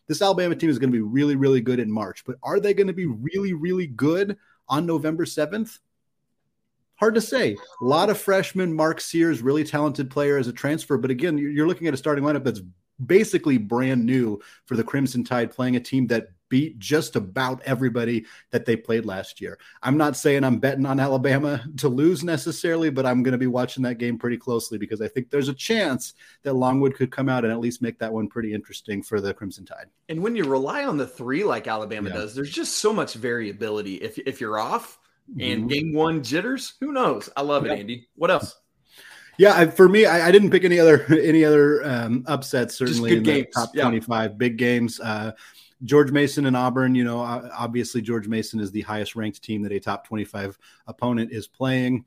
this 0.08 0.22
Alabama 0.22 0.54
team 0.54 0.70
is 0.70 0.78
going 0.78 0.90
to 0.90 0.96
be 0.96 1.00
really, 1.00 1.36
really 1.36 1.60
good 1.60 1.80
in 1.80 1.90
March, 1.90 2.24
but 2.24 2.36
are 2.42 2.60
they 2.60 2.74
going 2.74 2.86
to 2.86 2.92
be 2.92 3.06
really, 3.06 3.52
really 3.52 3.86
good 3.86 4.36
on 4.68 4.86
November 4.86 5.24
7th? 5.24 5.78
Hard 6.96 7.14
to 7.14 7.20
say. 7.20 7.56
A 7.80 7.84
lot 7.84 8.10
of 8.10 8.18
freshmen. 8.18 8.74
Mark 8.74 9.00
Sears, 9.00 9.42
really 9.42 9.64
talented 9.64 10.10
player 10.10 10.36
as 10.36 10.48
a 10.48 10.52
transfer. 10.52 10.98
But 10.98 11.10
again, 11.10 11.38
you're 11.38 11.66
looking 11.66 11.86
at 11.86 11.94
a 11.94 11.96
starting 11.96 12.24
lineup 12.24 12.44
that's 12.44 12.60
basically 13.04 13.58
brand 13.58 14.04
new 14.04 14.40
for 14.66 14.76
the 14.76 14.84
Crimson 14.84 15.24
Tide, 15.24 15.50
playing 15.50 15.76
a 15.76 15.80
team 15.80 16.06
that 16.08 16.28
beat 16.52 16.78
just 16.78 17.16
about 17.16 17.62
everybody 17.62 18.26
that 18.50 18.66
they 18.66 18.76
played 18.76 19.06
last 19.06 19.40
year. 19.40 19.58
I'm 19.82 19.96
not 19.96 20.18
saying 20.18 20.44
I'm 20.44 20.58
betting 20.58 20.84
on 20.84 21.00
Alabama 21.00 21.64
to 21.78 21.88
lose 21.88 22.22
necessarily, 22.22 22.90
but 22.90 23.06
I'm 23.06 23.22
going 23.22 23.32
to 23.32 23.38
be 23.38 23.46
watching 23.46 23.82
that 23.84 23.96
game 23.96 24.18
pretty 24.18 24.36
closely 24.36 24.76
because 24.76 25.00
I 25.00 25.08
think 25.08 25.30
there's 25.30 25.48
a 25.48 25.54
chance 25.54 26.12
that 26.42 26.52
Longwood 26.52 26.94
could 26.94 27.10
come 27.10 27.30
out 27.30 27.44
and 27.44 27.52
at 27.54 27.58
least 27.58 27.80
make 27.80 27.98
that 28.00 28.12
one 28.12 28.28
pretty 28.28 28.52
interesting 28.52 29.02
for 29.02 29.18
the 29.18 29.32
Crimson 29.32 29.64
Tide. 29.64 29.86
And 30.10 30.22
when 30.22 30.36
you 30.36 30.44
rely 30.44 30.84
on 30.84 30.98
the 30.98 31.06
three 31.06 31.42
like 31.42 31.66
Alabama 31.66 32.10
yeah. 32.10 32.16
does, 32.16 32.34
there's 32.34 32.50
just 32.50 32.76
so 32.76 32.92
much 32.92 33.14
variability. 33.14 33.94
If 33.94 34.18
if 34.18 34.38
you're 34.38 34.58
off 34.58 34.98
and 35.40 35.40
mm-hmm. 35.40 35.66
game 35.68 35.94
one 35.94 36.22
jitters, 36.22 36.74
who 36.80 36.92
knows? 36.92 37.30
I 37.34 37.40
love 37.40 37.64
it, 37.64 37.70
Andy. 37.70 38.08
What 38.14 38.30
else? 38.30 38.54
Yeah, 39.38 39.56
I, 39.56 39.66
for 39.68 39.88
me, 39.88 40.04
I, 40.04 40.28
I, 40.28 40.30
didn't 40.30 40.50
pick 40.50 40.64
any 40.64 40.78
other 40.78 41.06
any 41.08 41.46
other 41.46 41.82
um, 41.82 42.24
upsets. 42.26 42.76
Certainly 42.76 43.16
in 43.16 43.22
the 43.22 43.44
top 43.46 43.70
yeah. 43.72 43.84
twenty 43.84 44.00
five 44.00 44.36
big 44.36 44.58
games. 44.58 45.00
Uh, 45.00 45.32
George 45.84 46.12
Mason 46.12 46.46
and 46.46 46.56
Auburn, 46.56 46.94
you 46.94 47.04
know, 47.04 47.20
obviously 47.20 48.02
George 48.02 48.28
Mason 48.28 48.60
is 48.60 48.70
the 48.70 48.82
highest 48.82 49.16
ranked 49.16 49.42
team 49.42 49.62
that 49.62 49.72
a 49.72 49.80
top 49.80 50.06
25 50.06 50.58
opponent 50.86 51.32
is 51.32 51.46
playing. 51.46 52.04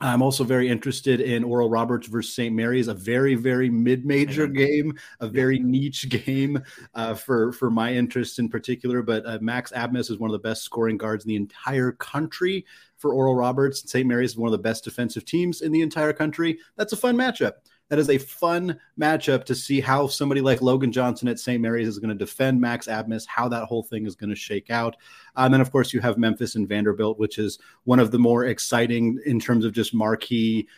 I'm 0.00 0.22
also 0.22 0.44
very 0.44 0.68
interested 0.68 1.20
in 1.20 1.44
Oral 1.44 1.70
Roberts 1.70 2.08
versus 2.08 2.34
St. 2.34 2.54
Mary's, 2.54 2.88
a 2.88 2.94
very, 2.94 3.36
very 3.36 3.70
mid-major 3.70 4.46
game, 4.48 4.98
a 5.20 5.28
very 5.28 5.58
niche 5.58 6.08
game 6.08 6.62
uh, 6.94 7.14
for 7.14 7.52
for 7.52 7.70
my 7.70 7.92
interest 7.92 8.38
in 8.38 8.48
particular. 8.48 9.02
But 9.02 9.24
uh, 9.24 9.38
Max 9.40 9.72
Abmas 9.72 10.10
is 10.10 10.18
one 10.18 10.28
of 10.28 10.32
the 10.32 10.46
best 10.46 10.62
scoring 10.62 10.98
guards 10.98 11.24
in 11.24 11.28
the 11.28 11.36
entire 11.36 11.92
country 11.92 12.66
for 12.96 13.14
Oral 13.14 13.34
Roberts. 13.34 13.90
St. 13.90 14.06
Mary's 14.06 14.32
is 14.32 14.36
one 14.36 14.48
of 14.48 14.52
the 14.52 14.58
best 14.58 14.84
defensive 14.84 15.24
teams 15.24 15.62
in 15.62 15.72
the 15.72 15.80
entire 15.80 16.12
country. 16.12 16.58
That's 16.76 16.92
a 16.92 16.98
fun 16.98 17.16
matchup 17.16 17.52
that 17.88 17.98
is 17.98 18.10
a 18.10 18.18
fun 18.18 18.78
matchup 18.98 19.44
to 19.44 19.54
see 19.54 19.80
how 19.80 20.06
somebody 20.06 20.40
like 20.40 20.62
Logan 20.62 20.92
Johnson 20.92 21.28
at 21.28 21.38
St. 21.38 21.60
Mary's 21.60 21.88
is 21.88 21.98
going 21.98 22.16
to 22.16 22.24
defend 22.24 22.60
Max 22.60 22.86
Abmas, 22.86 23.26
how 23.26 23.48
that 23.48 23.64
whole 23.64 23.82
thing 23.82 24.06
is 24.06 24.14
going 24.14 24.30
to 24.30 24.36
shake 24.36 24.70
out. 24.70 24.96
And 25.36 25.46
um, 25.46 25.52
then, 25.52 25.60
of 25.60 25.70
course, 25.70 25.92
you 25.92 26.00
have 26.00 26.18
Memphis 26.18 26.54
and 26.54 26.68
Vanderbilt, 26.68 27.18
which 27.18 27.38
is 27.38 27.58
one 27.84 28.00
of 28.00 28.10
the 28.10 28.18
more 28.18 28.46
exciting 28.46 29.20
in 29.26 29.38
terms 29.38 29.64
of 29.64 29.72
just 29.72 29.94
marquee 29.94 30.68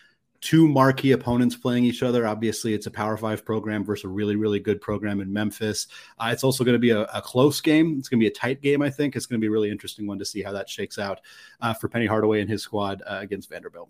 two 0.40 0.68
marquee 0.68 1.12
opponents 1.12 1.56
playing 1.56 1.84
each 1.84 2.02
other. 2.02 2.26
Obviously, 2.26 2.74
it's 2.74 2.86
a 2.86 2.90
Power 2.90 3.16
Five 3.16 3.44
program 3.44 3.84
versus 3.84 4.04
a 4.04 4.08
really, 4.08 4.36
really 4.36 4.60
good 4.60 4.80
program 4.80 5.20
in 5.20 5.32
Memphis. 5.32 5.86
Uh, 6.18 6.30
it's 6.32 6.44
also 6.44 6.62
going 6.62 6.74
to 6.74 6.78
be 6.78 6.90
a, 6.90 7.02
a, 7.02 7.22
close 7.22 7.60
game. 7.60 7.96
It's 7.98 8.08
going 8.08 8.20
to 8.20 8.24
be 8.24 8.28
a 8.28 8.34
tight 8.34 8.60
game, 8.60 8.82
I 8.82 8.90
think. 8.90 9.16
It's 9.16 9.26
going 9.26 9.40
to 9.40 9.44
be 9.44 9.48
a 9.48 9.50
really 9.50 9.70
interesting 9.70 10.06
one 10.06 10.18
to 10.18 10.24
see 10.24 10.42
how 10.42 10.52
that 10.52 10.68
shakes 10.68 10.98
out 10.98 11.20
uh, 11.60 11.74
for 11.74 11.88
Penny 11.88 12.06
Hardaway 12.06 12.40
and 12.40 12.50
his 12.50 12.62
squad 12.62 13.02
uh, 13.06 13.18
against 13.20 13.48
Vanderbilt. 13.48 13.88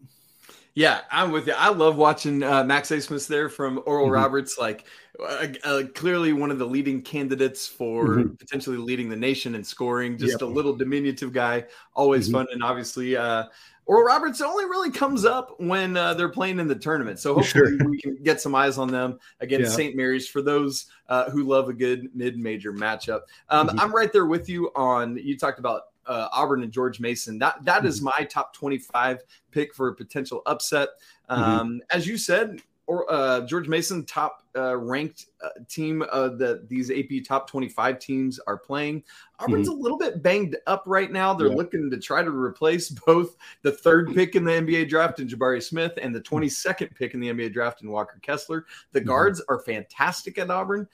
Yeah, 0.77 1.01
I'm 1.11 1.33
with 1.33 1.47
you. 1.47 1.55
I 1.57 1.71
love 1.71 1.97
watching 1.97 2.43
uh, 2.43 2.63
Max 2.63 2.91
Abmas 2.91 3.27
there 3.27 3.49
from 3.49 3.83
Oral 3.87 4.05
mm-hmm. 4.05 4.13
Roberts. 4.13 4.59
Like, 4.59 4.85
uh, 5.19 5.47
uh, 5.65 5.83
clearly 5.95 6.35
one 6.35 6.51
of 6.51 6.59
the 6.59 6.67
leading 6.67 7.01
candidates 7.01 7.67
for 7.67 8.09
mm-hmm. 8.09 8.35
potentially 8.35 8.77
leading 8.77 9.09
the 9.09 9.17
nation 9.17 9.55
in 9.55 9.65
scoring. 9.65 10.19
Just 10.19 10.33
yep. 10.33 10.43
a 10.43 10.45
little 10.45 10.77
diminutive 10.77 11.33
guy, 11.33 11.65
always 11.95 12.27
mm-hmm. 12.27 12.37
fun, 12.37 12.47
and 12.53 12.63
obviously. 12.63 13.17
Uh, 13.17 13.45
Oral 13.87 14.05
Roberts 14.05 14.41
only 14.41 14.65
really 14.65 14.91
comes 14.91 15.25
up 15.25 15.55
when 15.61 15.97
uh, 15.97 16.13
they're 16.13 16.29
playing 16.29 16.59
in 16.59 16.67
the 16.67 16.75
tournament. 16.75 17.21
So 17.21 17.35
hopefully 17.37 17.79
sure. 17.79 17.89
we 17.89 18.01
can 18.01 18.17
get 18.17 18.41
some 18.41 18.53
eyes 18.55 18.79
on 18.79 18.89
them 18.89 19.21
against 19.41 19.71
yeah. 19.71 19.77
St. 19.77 19.97
Mary's 19.97 20.27
for 20.29 20.43
those 20.43 20.87
uh, 21.09 21.31
who 21.31 21.45
love 21.45 21.69
a 21.69 21.73
good 21.73 22.11
mid-major 22.13 22.73
matchup. 22.73 23.21
Um, 23.49 23.69
mm-hmm. 23.69 23.79
I'm 23.79 23.95
right 23.95 24.13
there 24.13 24.27
with 24.27 24.49
you 24.49 24.73
on. 24.75 25.17
You 25.17 25.39
talked 25.39 25.61
about 25.61 25.83
uh, 26.07 26.29
Auburn 26.33 26.63
and 26.63 26.73
George 26.73 27.01
Mason. 27.01 27.39
That 27.39 27.65
that 27.65 27.79
mm-hmm. 27.79 27.89
is 27.89 28.03
my 28.03 28.27
top 28.31 28.55
25 28.55 29.23
pick 29.51 29.75
for 29.75 29.89
a 29.89 29.95
potential 29.95 30.43
upset. 30.47 30.91
Mm-hmm. 31.31 31.43
Um, 31.43 31.69
mm-hmm. 31.69 31.79
As 31.91 32.07
you 32.07 32.19
said, 32.19 32.61
or 32.87 33.11
uh, 33.13 33.41
George 33.47 33.67
Mason, 33.67 34.05
top 34.05 34.45
uh, 34.57 34.77
ranked 34.77 35.27
uh, 35.43 35.49
team 35.69 36.05
uh, 36.13 36.29
that 36.29 36.69
these 36.69 36.91
AP 36.91 37.25
top 37.27 37.51
25 37.51 37.99
teams 37.99 38.39
are 38.47 38.57
playing. 38.57 39.03
Auburn's 39.41 39.69
mm-hmm. 39.69 39.79
a 39.79 39.83
little 39.83 39.99
bit 39.99 40.23
banged 40.23 40.57
up 40.69 40.85
right 40.87 41.11
now. 41.11 41.35
They're 41.35 41.49
yeah. 41.49 41.55
looking 41.55 41.91
to 41.91 41.99
try 41.99 42.23
to 42.23 42.31
replace 42.31 42.91
both 43.07 43.37
the 43.63 43.73
third 43.73 44.15
pick 44.15 44.37
in 44.37 44.45
the 44.45 44.53
NBA 44.53 44.89
draft 44.89 45.19
in 45.19 45.27
Jabari 45.27 45.63
Smith 45.63 45.99
and 46.01 46.15
the 46.15 46.21
22nd 46.21 46.95
pick 46.95 47.15
in 47.15 47.21
the 47.21 47.29
NBA 47.29 47.53
draft 47.53 47.83
in 47.83 47.91
Walker 47.91 48.21
Kessler. 48.23 48.67
The 48.93 49.01
mm-hmm. 49.01 49.09
guards 49.09 49.43
are 49.49 49.59
fantastic 49.61 50.39
at 50.39 50.51
Auburn 50.51 50.87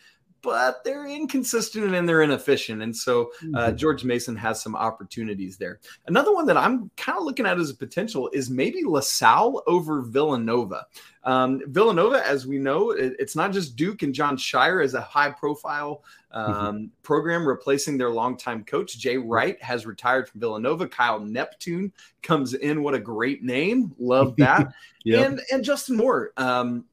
but 0.42 0.82
they're 0.84 1.06
inconsistent 1.06 1.94
and 1.94 2.08
they're 2.08 2.22
inefficient. 2.22 2.82
And 2.82 2.94
so 2.94 3.30
uh, 3.40 3.44
mm-hmm. 3.44 3.76
George 3.76 4.04
Mason 4.04 4.37
has 4.37 4.61
some 4.61 4.75
opportunities 4.75 5.56
there. 5.56 5.80
Another 6.06 6.34
one 6.34 6.46
that 6.46 6.56
I'm 6.56 6.90
kind 6.96 7.18
of 7.18 7.25
looking 7.25 7.46
at 7.46 7.58
as 7.58 7.70
a 7.70 7.75
potential 7.75 8.28
is 8.32 8.50
maybe 8.50 8.82
LaSalle 8.84 9.62
over 9.66 10.02
Villanova. 10.02 10.87
Um, 11.25 11.62
Villanova, 11.68 12.26
as 12.26 12.46
we 12.46 12.58
know, 12.58 12.90
it, 12.90 13.14
it's 13.18 13.37
not 13.37 13.52
just 13.52 13.76
Duke 13.76 14.02
and 14.02 14.12
Jon 14.12 14.37
Scheyer 14.37 14.82
as 14.82 14.94
a 14.94 15.00
high 15.00 15.30
profile 15.30 16.02
mm-hmm. 16.34 16.52
um, 16.52 16.76
mm-hmm. 16.76 16.84
program 17.02 17.46
replacing 17.46 17.96
their 17.96 18.11
longtime 18.11 18.64
coach. 18.64 18.99
Jay 18.99 19.16
Wright 19.18 19.62
has 19.62 19.87
retired 19.87 20.28
from 20.28 20.40
Villanova. 20.40 20.88
Kyle 20.88 21.20
Neptune 21.20 21.92
comes 22.22 22.54
in. 22.54 22.82
What 22.82 22.94
a 22.94 22.99
great 22.99 23.44
name. 23.44 23.94
Love 23.99 24.34
that. 24.38 24.72
yep. 25.04 25.26
And, 25.26 25.40
and 25.52 25.62
Justin 25.62 25.96
Moore. 25.96 26.32
Um, 26.37 26.84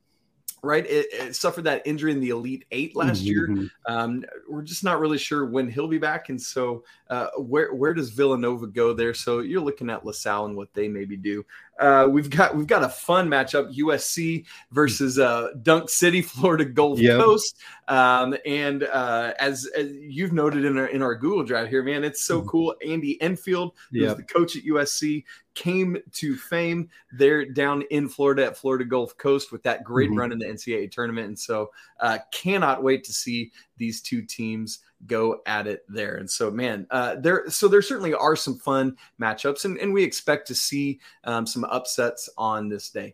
right? 0.61 0.85
It, 0.85 1.07
it, 1.11 1.35
suffered 1.35 1.63
that 1.63 1.81
injury 1.85 2.11
in 2.11 2.19
the 2.19 2.29
Elite 2.29 2.65
Eight 2.71 2.95
last 2.95 3.23
mm-hmm. 3.23 3.55
year. 3.57 3.69
Um, 3.87 4.23
we're 4.47 4.61
just 4.61 4.83
not 4.83 4.99
really 4.99 5.17
sure 5.17 5.45
when 5.45 5.69
he'll 5.69 5.87
be 5.87 5.97
back, 5.97 6.29
and 6.29 6.41
so 6.41 6.83
uh, 7.09 7.27
where 7.37 7.73
where 7.73 7.93
does 7.93 8.09
Villanova 8.09 8.67
go 8.67 8.93
there? 8.93 9.13
So 9.13 9.39
you're 9.39 9.61
looking 9.61 9.89
at 9.89 10.05
LaSalle 10.05 10.45
and 10.45 10.55
what 10.55 10.73
they 10.73 10.87
maybe 10.87 11.17
do. 11.17 11.45
Uh, 11.79 12.07
we've 12.09 12.29
got 12.29 12.55
we've 12.55 12.67
got 12.67 12.83
a 12.83 12.89
fun 12.89 13.29
matchup: 13.29 13.75
USC 13.77 14.45
versus 14.71 15.17
uh, 15.17 15.49
Dunk 15.61 15.89
City, 15.89 16.21
Florida 16.21 16.65
Gulf 16.65 16.99
yep. 16.99 17.19
Coast. 17.19 17.57
Um, 17.87 18.35
and 18.45 18.83
uh, 18.83 19.33
as, 19.39 19.67
as, 19.75 19.91
you've 19.91 20.33
noted 20.33 20.65
in 20.65 20.77
our 20.77 20.87
in 20.87 21.01
our 21.01 21.15
Google 21.15 21.43
Drive 21.43 21.69
here, 21.69 21.81
man, 21.81 22.03
it's 22.03 22.21
so 22.21 22.39
mm-hmm. 22.39 22.49
cool. 22.49 22.75
Andy 22.85 23.19
Enfield, 23.21 23.73
who's 23.91 24.01
yep. 24.01 24.17
the 24.17 24.23
coach 24.23 24.55
at 24.57 24.63
USC, 24.63 25.23
came 25.55 25.97
to 26.13 26.35
fame 26.35 26.89
there 27.11 27.45
down 27.45 27.83
in 27.89 28.09
Florida 28.09 28.45
at 28.45 28.57
Florida 28.57 28.85
Gulf 28.85 29.17
Coast 29.17 29.51
with 29.51 29.63
that 29.63 29.83
great 29.83 30.09
mm-hmm. 30.09 30.19
run 30.19 30.31
in 30.31 30.39
the 30.39 30.45
NCAA 30.45 30.91
tournament. 30.91 31.27
And 31.27 31.39
so, 31.39 31.71
uh, 31.99 32.19
cannot 32.31 32.83
wait 32.83 33.03
to 33.05 33.13
see 33.13 33.51
these 33.77 34.01
two 34.01 34.21
teams 34.21 34.79
go 35.05 35.41
at 35.45 35.67
it 35.67 35.83
there. 35.87 36.15
And 36.15 36.29
so, 36.29 36.51
man, 36.51 36.87
uh, 36.91 37.15
there 37.15 37.49
so 37.49 37.67
there 37.67 37.81
certainly 37.81 38.13
are 38.13 38.35
some 38.35 38.57
fun 38.57 38.97
matchups, 39.21 39.65
and, 39.65 39.77
and 39.77 39.93
we 39.93 40.03
expect 40.03 40.47
to 40.47 40.55
see 40.55 40.99
um, 41.23 41.45
some 41.45 41.63
upsets 41.65 42.29
on 42.37 42.69
this 42.69 42.89
day. 42.89 43.13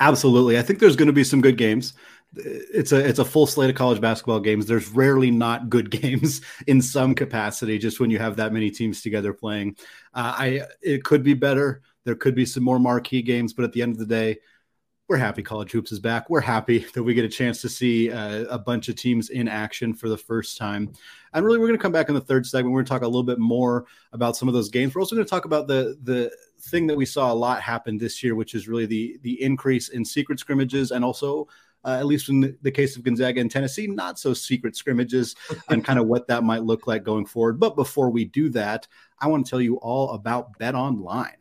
Absolutely, 0.00 0.58
I 0.58 0.62
think 0.62 0.78
there's 0.78 0.96
going 0.96 1.06
to 1.06 1.12
be 1.12 1.24
some 1.24 1.40
good 1.40 1.56
games. 1.56 1.94
It's 2.34 2.92
a 2.92 3.06
it's 3.06 3.18
a 3.18 3.24
full 3.24 3.46
slate 3.46 3.70
of 3.70 3.76
college 3.76 4.00
basketball 4.00 4.40
games. 4.40 4.66
There's 4.66 4.88
rarely 4.88 5.30
not 5.30 5.70
good 5.70 5.90
games 6.02 6.42
in 6.66 6.82
some 6.82 7.14
capacity. 7.14 7.78
Just 7.78 8.00
when 8.00 8.10
you 8.10 8.18
have 8.18 8.36
that 8.36 8.52
many 8.52 8.70
teams 8.70 9.02
together 9.02 9.32
playing, 9.32 9.76
uh, 10.14 10.34
I 10.36 10.62
it 10.82 11.04
could 11.04 11.22
be 11.22 11.34
better. 11.34 11.82
There 12.04 12.14
could 12.14 12.34
be 12.34 12.46
some 12.46 12.62
more 12.62 12.78
marquee 12.78 13.22
games, 13.22 13.52
but 13.52 13.64
at 13.64 13.72
the 13.72 13.82
end 13.82 13.92
of 13.92 13.98
the 13.98 14.06
day, 14.06 14.38
we're 15.08 15.16
happy 15.16 15.42
college 15.42 15.70
hoops 15.70 15.92
is 15.92 16.00
back. 16.00 16.28
We're 16.28 16.40
happy 16.40 16.78
that 16.94 17.02
we 17.02 17.14
get 17.14 17.24
a 17.24 17.28
chance 17.28 17.60
to 17.62 17.68
see 17.68 18.10
uh, 18.10 18.44
a 18.44 18.58
bunch 18.58 18.88
of 18.88 18.96
teams 18.96 19.30
in 19.30 19.48
action 19.48 19.94
for 19.94 20.08
the 20.08 20.16
first 20.16 20.58
time. 20.58 20.92
And 21.32 21.44
really, 21.44 21.58
we're 21.58 21.68
going 21.68 21.78
to 21.78 21.82
come 21.82 21.92
back 21.92 22.08
in 22.08 22.14
the 22.14 22.20
third 22.20 22.46
segment. 22.46 22.72
We're 22.72 22.80
going 22.80 22.86
to 22.86 22.90
talk 22.90 23.02
a 23.02 23.06
little 23.06 23.22
bit 23.22 23.38
more 23.38 23.86
about 24.12 24.36
some 24.36 24.48
of 24.48 24.54
those 24.54 24.68
games. 24.68 24.94
We're 24.94 25.02
also 25.02 25.14
going 25.14 25.26
to 25.26 25.30
talk 25.30 25.44
about 25.44 25.68
the 25.68 25.96
the 26.02 26.32
thing 26.58 26.86
that 26.88 26.96
we 26.96 27.06
saw 27.06 27.32
a 27.32 27.34
lot 27.34 27.60
happen 27.60 27.98
this 27.98 28.22
year, 28.22 28.34
which 28.34 28.54
is 28.54 28.68
really 28.68 28.86
the 28.86 29.18
the 29.22 29.40
increase 29.42 29.90
in 29.90 30.04
secret 30.04 30.40
scrimmages 30.40 30.90
and 30.90 31.04
also. 31.04 31.48
Uh, 31.84 31.98
at 32.00 32.06
least 32.06 32.28
in 32.28 32.40
the, 32.40 32.56
the 32.62 32.70
case 32.70 32.96
of 32.96 33.04
Gonzaga 33.04 33.40
and 33.40 33.48
Tennessee, 33.48 33.86
not 33.86 34.18
so 34.18 34.34
secret 34.34 34.74
scrimmages 34.74 35.36
and 35.68 35.84
kind 35.84 36.00
of 36.00 36.08
what 36.08 36.26
that 36.26 36.42
might 36.42 36.64
look 36.64 36.88
like 36.88 37.04
going 37.04 37.24
forward. 37.24 37.60
But 37.60 37.76
before 37.76 38.10
we 38.10 38.24
do 38.24 38.48
that, 38.48 38.88
I 39.20 39.28
want 39.28 39.46
to 39.46 39.50
tell 39.50 39.60
you 39.60 39.76
all 39.76 40.10
about 40.10 40.58
Bet 40.58 40.74
Online. 40.74 41.36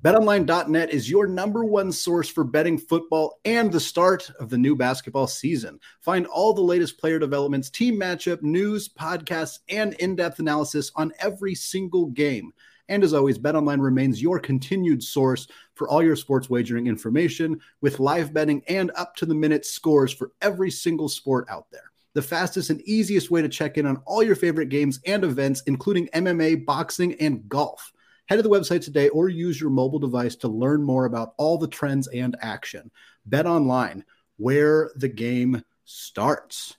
BetOnline.net 0.00 0.90
is 0.90 1.10
your 1.10 1.26
number 1.26 1.64
one 1.64 1.92
source 1.92 2.28
for 2.28 2.44
betting 2.44 2.78
football 2.78 3.40
and 3.44 3.70
the 3.70 3.80
start 3.80 4.30
of 4.40 4.48
the 4.48 4.58
new 4.58 4.74
basketball 4.74 5.26
season. 5.26 5.78
Find 6.00 6.26
all 6.26 6.54
the 6.54 6.60
latest 6.60 6.98
player 6.98 7.18
developments, 7.18 7.70
team 7.70 8.00
matchup, 8.00 8.42
news, 8.42 8.88
podcasts, 8.88 9.58
and 9.68 9.94
in 9.94 10.16
depth 10.16 10.38
analysis 10.38 10.90
on 10.96 11.12
every 11.18 11.54
single 11.54 12.06
game. 12.06 12.52
And 12.88 13.04
as 13.04 13.12
always, 13.12 13.38
BetOnline 13.38 13.80
remains 13.80 14.20
your 14.20 14.38
continued 14.38 15.02
source 15.02 15.46
for 15.74 15.88
all 15.88 16.02
your 16.02 16.16
sports 16.16 16.50
wagering 16.50 16.86
information 16.86 17.60
with 17.80 18.00
live 18.00 18.32
betting 18.32 18.62
and 18.68 18.90
up 18.96 19.14
to 19.16 19.26
the 19.26 19.34
minute 19.34 19.64
scores 19.64 20.12
for 20.12 20.32
every 20.40 20.70
single 20.70 21.08
sport 21.08 21.46
out 21.48 21.66
there. 21.70 21.92
The 22.14 22.22
fastest 22.22 22.70
and 22.70 22.80
easiest 22.82 23.30
way 23.30 23.40
to 23.40 23.48
check 23.48 23.78
in 23.78 23.86
on 23.86 24.02
all 24.04 24.22
your 24.22 24.36
favorite 24.36 24.68
games 24.68 25.00
and 25.06 25.24
events, 25.24 25.62
including 25.66 26.08
MMA, 26.08 26.66
boxing, 26.66 27.14
and 27.14 27.48
golf. 27.48 27.92
Head 28.32 28.36
to 28.36 28.42
the 28.42 28.48
website 28.48 28.82
today 28.82 29.10
or 29.10 29.28
use 29.28 29.60
your 29.60 29.68
mobile 29.68 29.98
device 29.98 30.36
to 30.36 30.48
learn 30.48 30.82
more 30.82 31.04
about 31.04 31.34
all 31.36 31.58
the 31.58 31.68
trends 31.68 32.08
and 32.08 32.34
action. 32.40 32.90
Bet 33.26 33.44
online, 33.44 34.06
where 34.38 34.90
the 34.96 35.08
game 35.08 35.62
starts. 35.84 36.78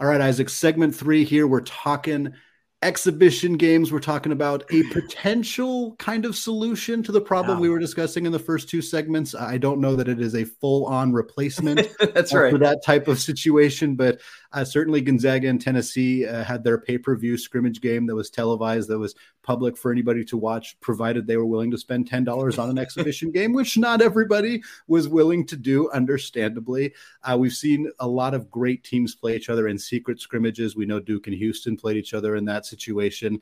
All 0.00 0.06
right, 0.06 0.22
Isaac, 0.22 0.48
segment 0.48 0.94
three 0.94 1.24
here. 1.24 1.46
We're 1.46 1.60
talking 1.60 2.32
exhibition 2.80 3.58
games. 3.58 3.92
We're 3.92 3.98
talking 3.98 4.32
about 4.32 4.64
a 4.70 4.82
potential 4.84 5.94
kind 5.96 6.24
of 6.24 6.36
solution 6.36 7.02
to 7.02 7.12
the 7.12 7.20
problem 7.20 7.58
yeah. 7.58 7.62
we 7.62 7.68
were 7.68 7.78
discussing 7.78 8.24
in 8.24 8.32
the 8.32 8.38
first 8.38 8.70
two 8.70 8.80
segments. 8.80 9.34
I 9.34 9.58
don't 9.58 9.80
know 9.80 9.94
that 9.94 10.08
it 10.08 10.20
is 10.20 10.34
a 10.34 10.44
full 10.44 10.86
on 10.86 11.12
replacement 11.12 11.86
That's 12.14 12.32
right. 12.32 12.50
for 12.50 12.58
that 12.58 12.82
type 12.82 13.08
of 13.08 13.20
situation, 13.20 13.94
but 13.94 14.20
uh, 14.54 14.64
certainly 14.64 15.00
Gonzaga 15.00 15.48
and 15.48 15.60
Tennessee 15.60 16.26
uh, 16.26 16.44
had 16.44 16.62
their 16.62 16.78
pay 16.78 16.96
per 16.96 17.16
view 17.16 17.36
scrimmage 17.36 17.80
game 17.80 18.06
that 18.06 18.14
was 18.14 18.30
televised, 18.30 18.88
that 18.88 18.98
was 18.98 19.16
public 19.42 19.76
for 19.76 19.90
anybody 19.90 20.24
to 20.26 20.36
watch, 20.36 20.78
provided 20.80 21.26
they 21.26 21.36
were 21.36 21.44
willing 21.44 21.72
to 21.72 21.76
spend 21.78 22.08
$10 22.08 22.58
on 22.58 22.70
an 22.70 22.78
exhibition 22.78 23.32
game, 23.32 23.52
which 23.52 23.76
not 23.76 24.00
everybody 24.00 24.62
was 24.86 25.08
willing 25.08 25.44
to 25.46 25.56
do, 25.56 25.90
understandably. 25.90 26.94
Uh, 27.24 27.36
we've 27.36 27.52
seen 27.52 27.90
a 27.98 28.06
lot 28.06 28.32
of 28.32 28.48
great 28.48 28.84
teams 28.84 29.16
play 29.16 29.34
each 29.34 29.48
other 29.48 29.66
in 29.66 29.76
secret 29.76 30.20
scrimmages. 30.20 30.76
We 30.76 30.86
know 30.86 31.00
Duke 31.00 31.26
and 31.26 31.36
Houston 31.36 31.76
played 31.76 31.96
each 31.96 32.14
other 32.14 32.36
in 32.36 32.44
that 32.44 32.64
situation. 32.64 33.40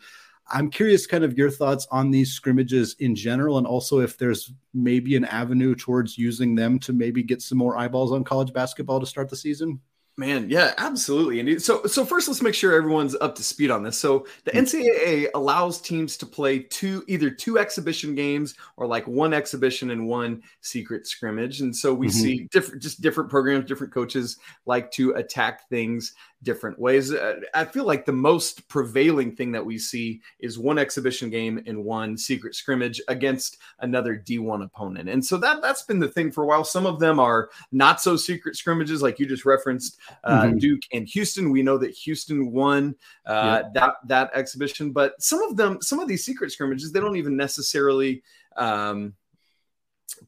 I'm 0.51 0.70
curious, 0.70 1.07
kind 1.07 1.25
of 1.25 1.37
your 1.37 1.51
thoughts 1.51 1.87
on 1.90 2.11
these 2.11 2.33
scrimmages 2.33 2.96
in 2.98 3.14
general, 3.14 3.59
and 3.59 3.66
also 3.66 4.01
if 4.01 4.16
there's 4.16 4.53
maybe 4.72 5.14
an 5.14 5.27
avenue 5.27 5.75
towards 5.75 6.16
using 6.16 6.55
them 6.55 6.79
to 6.81 6.92
maybe 6.94 7.22
get 7.22 7.42
some 7.42 7.59
more 7.59 7.77
eyeballs 7.77 8.12
on 8.12 8.25
college 8.25 8.53
basketball 8.53 8.98
to 8.98 9.07
start 9.07 9.29
the 9.29 9.37
season. 9.37 9.79
Man, 10.18 10.51
yeah, 10.51 10.75
absolutely. 10.77 11.40
And 11.40 11.62
so, 11.62 11.87
so 11.87 12.05
first, 12.05 12.29
let's 12.29 12.42
make 12.42 12.55
sure 12.55 12.75
everyone's 12.75 13.16
up 13.22 13.35
to 13.37 13.42
speed 13.42 13.70
on 13.70 13.83
this. 13.83 13.98
So, 13.98 14.27
the 14.44 14.51
mm. 14.51 14.61
NCAA 14.61 15.29
allows 15.35 15.81
teams 15.81 16.18
to 16.18 16.27
play 16.27 16.59
two, 16.59 17.03
either 17.09 17.31
two 17.31 17.59
exhibition 17.59 18.14
games 18.14 18.55
or 18.77 18.87
like 18.87 19.07
one 19.07 19.33
exhibition 19.33 19.90
and 19.90 20.07
one 20.07 20.42
secret 20.61 21.07
scrimmage. 21.07 21.62
And 21.62 21.75
so 21.75 21.94
we 21.94 22.09
mm-hmm. 22.09 22.18
see 22.18 22.48
different, 22.51 22.83
just 22.83 23.01
different 23.01 23.31
programs, 23.31 23.64
different 23.64 23.94
coaches 23.94 24.37
like 24.66 24.90
to 24.92 25.12
attack 25.12 25.66
things 25.70 26.12
different 26.42 26.78
ways. 26.78 27.12
Uh, 27.12 27.40
I 27.55 27.64
feel 27.64 27.85
like 27.85 28.05
the 28.05 28.12
most 28.12 28.66
prevailing 28.68 29.35
thing 29.35 29.52
that 29.52 29.64
we 29.64 29.78
see 29.78 30.20
is 30.40 30.59
one 30.59 30.78
exhibition 30.78 31.31
game 31.31 31.62
and 31.66 31.85
one 31.85 32.16
secret 32.16 32.55
scrimmage 32.55 33.00
against 33.09 33.59
another 33.81 34.16
D1 34.16 34.64
opponent. 34.64 35.09
And 35.09 35.24
so 35.24 35.37
that 35.38 35.62
that's 35.62 35.83
been 35.83 35.98
the 35.98 36.09
thing 36.09 36.33
for 36.33 36.44
a 36.44 36.46
while. 36.46 36.64
Some 36.64 36.87
of 36.87 36.98
them 36.98 37.18
are 37.18 37.50
not 37.70 38.00
so 38.00 38.16
secret 38.16 38.57
scrimmages 38.57 39.02
like 39.02 39.18
you 39.18 39.26
just 39.26 39.44
referenced 39.44 39.98
uh, 40.24 40.42
mm-hmm. 40.42 40.59
Duke 40.59 40.83
and 40.92 41.07
Houston. 41.09 41.50
We 41.50 41.62
know 41.62 41.78
that 41.78 41.90
Houston 41.90 42.50
won 42.52 42.94
uh, 43.26 43.62
yeah. 43.64 43.68
that 43.74 43.94
that 44.07 44.31
exhibition, 44.35 44.92
but 44.92 45.20
some 45.22 45.42
of 45.42 45.57
them 45.57 45.81
some 45.81 46.00
of 46.00 46.09
these 46.09 46.24
secret 46.24 46.52
scrimmages 46.52 46.92
they 46.92 47.00
don't 47.00 47.16
even 47.16 47.37
necessarily 47.37 48.22
um, 48.57 49.14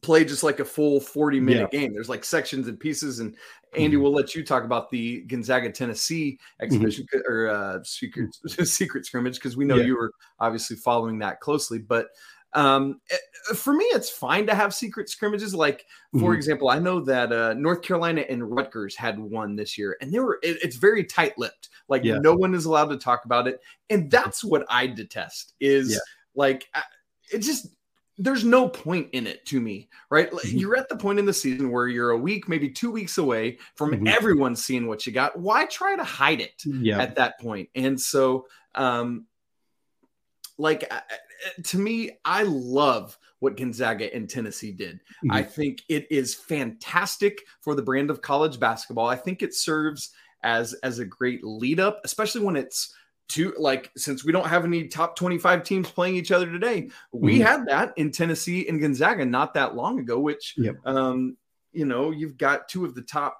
play 0.01 0.25
just 0.25 0.43
like 0.43 0.59
a 0.59 0.65
full 0.65 0.99
40 0.99 1.39
minute 1.39 1.69
yeah. 1.71 1.79
game. 1.79 1.93
There's 1.93 2.09
like 2.09 2.23
sections 2.23 2.67
and 2.67 2.79
pieces. 2.79 3.19
And 3.19 3.35
Andy, 3.73 3.95
mm-hmm. 3.95 4.03
we'll 4.03 4.13
let 4.13 4.35
you 4.35 4.43
talk 4.43 4.63
about 4.63 4.89
the 4.89 5.21
Gonzaga 5.21 5.71
Tennessee 5.71 6.39
exhibition 6.61 7.05
mm-hmm. 7.13 7.31
or 7.31 7.49
uh, 7.49 7.83
secret, 7.83 8.35
secret 8.63 9.05
scrimmage 9.05 9.35
because 9.35 9.57
we 9.57 9.65
know 9.65 9.77
yeah. 9.77 9.85
you 9.85 9.97
were 9.97 10.11
obviously 10.39 10.75
following 10.77 11.19
that 11.19 11.39
closely. 11.39 11.79
But 11.79 12.07
um, 12.55 13.01
eh, 13.11 13.53
for 13.53 13.73
me, 13.73 13.83
it's 13.85 14.09
fine 14.09 14.47
to 14.47 14.55
have 14.55 14.73
secret 14.73 15.09
scrimmages. 15.09 15.53
Like, 15.53 15.85
for 16.13 16.19
mm-hmm. 16.19 16.33
example, 16.33 16.69
I 16.69 16.79
know 16.79 17.01
that 17.01 17.31
uh, 17.31 17.53
North 17.53 17.81
Carolina 17.81 18.21
and 18.29 18.49
Rutgers 18.49 18.95
had 18.95 19.19
one 19.19 19.55
this 19.55 19.77
year, 19.77 19.97
and 20.01 20.11
they 20.11 20.19
were 20.19 20.39
it, 20.41 20.57
it's 20.63 20.77
very 20.77 21.03
tight 21.03 21.37
lipped. 21.37 21.69
Like, 21.89 22.03
yeah. 22.03 22.17
no 22.17 22.33
one 22.33 22.55
is 22.55 22.65
allowed 22.65 22.89
to 22.89 22.97
talk 22.97 23.25
about 23.25 23.47
it, 23.47 23.59
and 23.89 24.09
that's 24.09 24.43
what 24.43 24.65
I 24.69 24.87
detest. 24.87 25.53
Is 25.59 25.99
like 26.33 26.67
it 27.31 27.39
just 27.39 27.67
there's 28.17 28.43
no 28.43 28.69
point 28.69 29.09
in 29.11 29.27
it 29.27 29.45
to 29.47 29.59
me, 29.59 29.89
right? 30.09 30.31
Mm-hmm. 30.31 30.57
You're 30.57 30.77
at 30.77 30.89
the 30.89 30.95
point 30.95 31.19
in 31.19 31.25
the 31.25 31.33
season 31.33 31.71
where 31.71 31.87
you're 31.87 32.11
a 32.11 32.17
week, 32.17 32.47
maybe 32.47 32.69
two 32.69 32.91
weeks 32.91 33.17
away 33.17 33.57
from 33.75 33.91
mm-hmm. 33.91 34.07
everyone 34.07 34.55
seeing 34.55 34.87
what 34.87 35.05
you 35.05 35.11
got. 35.11 35.37
Why 35.37 35.65
try 35.65 35.95
to 35.95 36.03
hide 36.03 36.39
it 36.39 36.63
yeah. 36.65 36.99
at 36.99 37.15
that 37.15 37.39
point? 37.39 37.69
And 37.75 37.99
so, 37.99 38.47
um, 38.73 39.25
like 40.57 40.89
to 41.63 41.77
me, 41.77 42.11
I 42.23 42.43
love 42.43 43.17
what 43.39 43.57
Gonzaga 43.57 44.13
and 44.15 44.29
Tennessee 44.29 44.71
did. 44.71 44.95
Mm-hmm. 44.95 45.31
I 45.31 45.43
think 45.43 45.81
it 45.89 46.07
is 46.09 46.33
fantastic 46.33 47.41
for 47.59 47.75
the 47.75 47.81
brand 47.81 48.09
of 48.09 48.21
college 48.21 48.59
basketball. 48.59 49.07
I 49.07 49.17
think 49.17 49.41
it 49.41 49.53
serves 49.53 50.11
as 50.43 50.73
as 50.75 50.99
a 50.99 51.05
great 51.05 51.43
lead 51.43 51.79
up, 51.81 51.99
especially 52.05 52.41
when 52.41 52.55
it's 52.55 52.93
two 53.27 53.53
like 53.57 53.91
since 53.97 54.23
we 54.23 54.31
don't 54.31 54.47
have 54.47 54.65
any 54.65 54.87
top 54.87 55.15
25 55.15 55.63
teams 55.63 55.89
playing 55.89 56.15
each 56.15 56.31
other 56.31 56.45
today 56.45 56.89
we 57.11 57.35
mm-hmm. 57.35 57.43
had 57.43 57.65
that 57.67 57.93
in 57.97 58.11
tennessee 58.11 58.67
and 58.67 58.79
gonzaga 58.79 59.25
not 59.25 59.53
that 59.53 59.75
long 59.75 59.99
ago 59.99 60.19
which 60.19 60.53
yep. 60.57 60.75
um 60.85 61.35
you 61.71 61.85
know 61.85 62.11
you've 62.11 62.37
got 62.37 62.69
two 62.69 62.85
of 62.85 62.93
the 62.93 63.01
top 63.01 63.39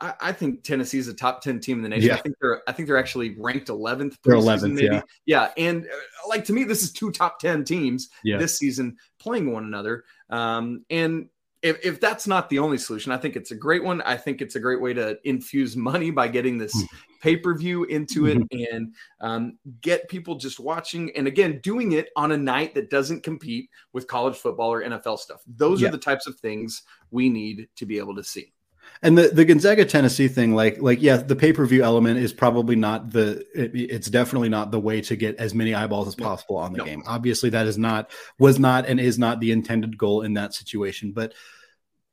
I, 0.00 0.14
I, 0.20 0.32
think 0.32 0.64
Tennessee 0.64 0.98
is 0.98 1.06
a 1.08 1.14
top 1.14 1.40
10 1.40 1.60
team 1.60 1.76
in 1.78 1.82
the 1.82 1.88
nation. 1.88 2.08
Yeah. 2.08 2.16
I 2.16 2.20
think 2.20 2.36
they're 2.40 2.62
I 2.66 2.72
think 2.72 2.88
they're 2.88 2.98
actually 2.98 3.36
ranked 3.38 3.68
11th. 3.68 4.16
They're 4.24 4.34
11th, 4.34 4.74
maybe. 4.74 4.86
yeah. 4.86 5.02
Yeah, 5.24 5.50
and 5.56 5.84
uh, 5.84 6.28
like 6.28 6.44
to 6.46 6.52
me 6.52 6.64
this 6.64 6.82
is 6.82 6.92
two 6.92 7.10
top 7.12 7.38
10 7.38 7.64
teams 7.64 8.10
yeah. 8.24 8.36
this 8.36 8.58
season 8.58 8.96
playing 9.20 9.52
one 9.52 9.64
another. 9.64 10.04
Um 10.30 10.84
and 10.90 11.28
if, 11.64 11.82
if 11.82 11.98
that's 11.98 12.26
not 12.26 12.50
the 12.50 12.58
only 12.58 12.76
solution, 12.76 13.10
I 13.10 13.16
think 13.16 13.36
it's 13.36 13.50
a 13.50 13.56
great 13.56 13.82
one. 13.82 14.02
I 14.02 14.18
think 14.18 14.42
it's 14.42 14.54
a 14.54 14.60
great 14.60 14.82
way 14.82 14.92
to 14.92 15.18
infuse 15.24 15.76
money 15.76 16.10
by 16.10 16.28
getting 16.28 16.58
this 16.58 16.74
hmm. 16.74 16.84
pay 17.22 17.38
per 17.38 17.56
view 17.56 17.84
into 17.84 18.26
it 18.26 18.38
mm-hmm. 18.38 18.76
and 18.76 18.94
um, 19.20 19.58
get 19.80 20.08
people 20.10 20.36
just 20.36 20.60
watching. 20.60 21.10
And 21.16 21.26
again, 21.26 21.60
doing 21.62 21.92
it 21.92 22.10
on 22.16 22.32
a 22.32 22.36
night 22.36 22.74
that 22.74 22.90
doesn't 22.90 23.22
compete 23.22 23.70
with 23.94 24.06
college 24.06 24.36
football 24.36 24.72
or 24.72 24.82
NFL 24.82 25.18
stuff. 25.18 25.42
Those 25.46 25.80
yeah. 25.80 25.88
are 25.88 25.92
the 25.92 25.98
types 25.98 26.26
of 26.26 26.38
things 26.38 26.82
we 27.10 27.30
need 27.30 27.66
to 27.76 27.86
be 27.86 27.98
able 27.98 28.14
to 28.16 28.24
see. 28.24 28.53
And 29.02 29.18
the, 29.18 29.28
the 29.28 29.44
Gonzaga 29.44 29.84
Tennessee 29.84 30.28
thing, 30.28 30.54
like 30.54 30.80
like 30.80 31.02
yeah, 31.02 31.18
the 31.18 31.36
pay 31.36 31.52
per 31.52 31.66
view 31.66 31.82
element 31.82 32.18
is 32.18 32.32
probably 32.32 32.76
not 32.76 33.10
the 33.10 33.44
it, 33.54 33.72
it's 33.74 34.08
definitely 34.08 34.48
not 34.48 34.70
the 34.70 34.80
way 34.80 35.00
to 35.02 35.16
get 35.16 35.36
as 35.36 35.54
many 35.54 35.74
eyeballs 35.74 36.08
as 36.08 36.14
possible 36.14 36.56
on 36.56 36.72
the 36.72 36.78
no. 36.78 36.84
game. 36.84 37.02
Obviously, 37.06 37.50
that 37.50 37.66
is 37.66 37.76
not 37.76 38.10
was 38.38 38.58
not 38.58 38.86
and 38.86 38.98
is 38.98 39.18
not 39.18 39.40
the 39.40 39.52
intended 39.52 39.98
goal 39.98 40.22
in 40.22 40.34
that 40.34 40.54
situation. 40.54 41.12
But 41.12 41.34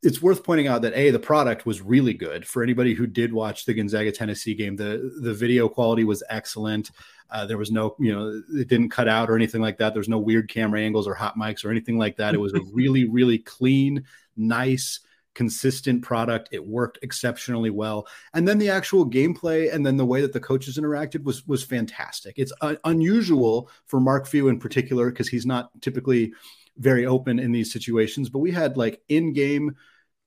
it's 0.03 0.21
worth 0.21 0.43
pointing 0.43 0.67
out 0.67 0.81
that 0.81 0.93
a 0.95 1.11
the 1.11 1.19
product 1.19 1.65
was 1.65 1.81
really 1.81 2.13
good 2.13 2.45
for 2.47 2.63
anybody 2.63 2.93
who 2.93 3.07
did 3.07 3.31
watch 3.31 3.65
the 3.65 3.73
Gonzaga 3.73 4.11
Tennessee 4.11 4.55
game. 4.55 4.75
the 4.75 5.17
The 5.21 5.33
video 5.33 5.69
quality 5.69 6.03
was 6.03 6.23
excellent. 6.29 6.91
Uh, 7.29 7.45
there 7.45 7.57
was 7.57 7.71
no, 7.71 7.95
you 7.97 8.13
know, 8.13 8.41
it 8.59 8.67
didn't 8.67 8.89
cut 8.89 9.07
out 9.07 9.29
or 9.29 9.37
anything 9.37 9.61
like 9.61 9.77
that. 9.77 9.93
There's 9.93 10.09
no 10.09 10.19
weird 10.19 10.49
camera 10.49 10.81
angles 10.81 11.07
or 11.07 11.13
hot 11.13 11.37
mics 11.37 11.63
or 11.63 11.71
anything 11.71 11.97
like 11.97 12.17
that. 12.17 12.33
It 12.33 12.39
was 12.39 12.53
a 12.53 12.59
really, 12.73 13.07
really 13.07 13.37
clean, 13.37 14.03
nice, 14.35 14.99
consistent 15.33 16.01
product. 16.03 16.49
It 16.51 16.65
worked 16.65 16.99
exceptionally 17.01 17.69
well. 17.69 18.07
And 18.33 18.47
then 18.47 18.57
the 18.57 18.69
actual 18.69 19.09
gameplay 19.09 19.73
and 19.73 19.85
then 19.85 19.97
the 19.97 20.05
way 20.05 20.21
that 20.21 20.33
the 20.33 20.39
coaches 20.39 20.77
interacted 20.77 21.23
was 21.23 21.45
was 21.47 21.63
fantastic. 21.63 22.35
It's 22.37 22.53
uh, 22.61 22.75
unusual 22.85 23.69
for 23.85 23.99
Mark 23.99 24.27
Few 24.27 24.47
in 24.47 24.59
particular 24.59 25.09
because 25.09 25.29
he's 25.29 25.45
not 25.45 25.69
typically 25.81 26.33
very 26.77 27.05
open 27.05 27.39
in 27.39 27.51
these 27.51 27.71
situations, 27.71 28.29
but 28.29 28.39
we 28.39 28.51
had 28.51 28.77
like 28.77 29.01
in-game 29.09 29.75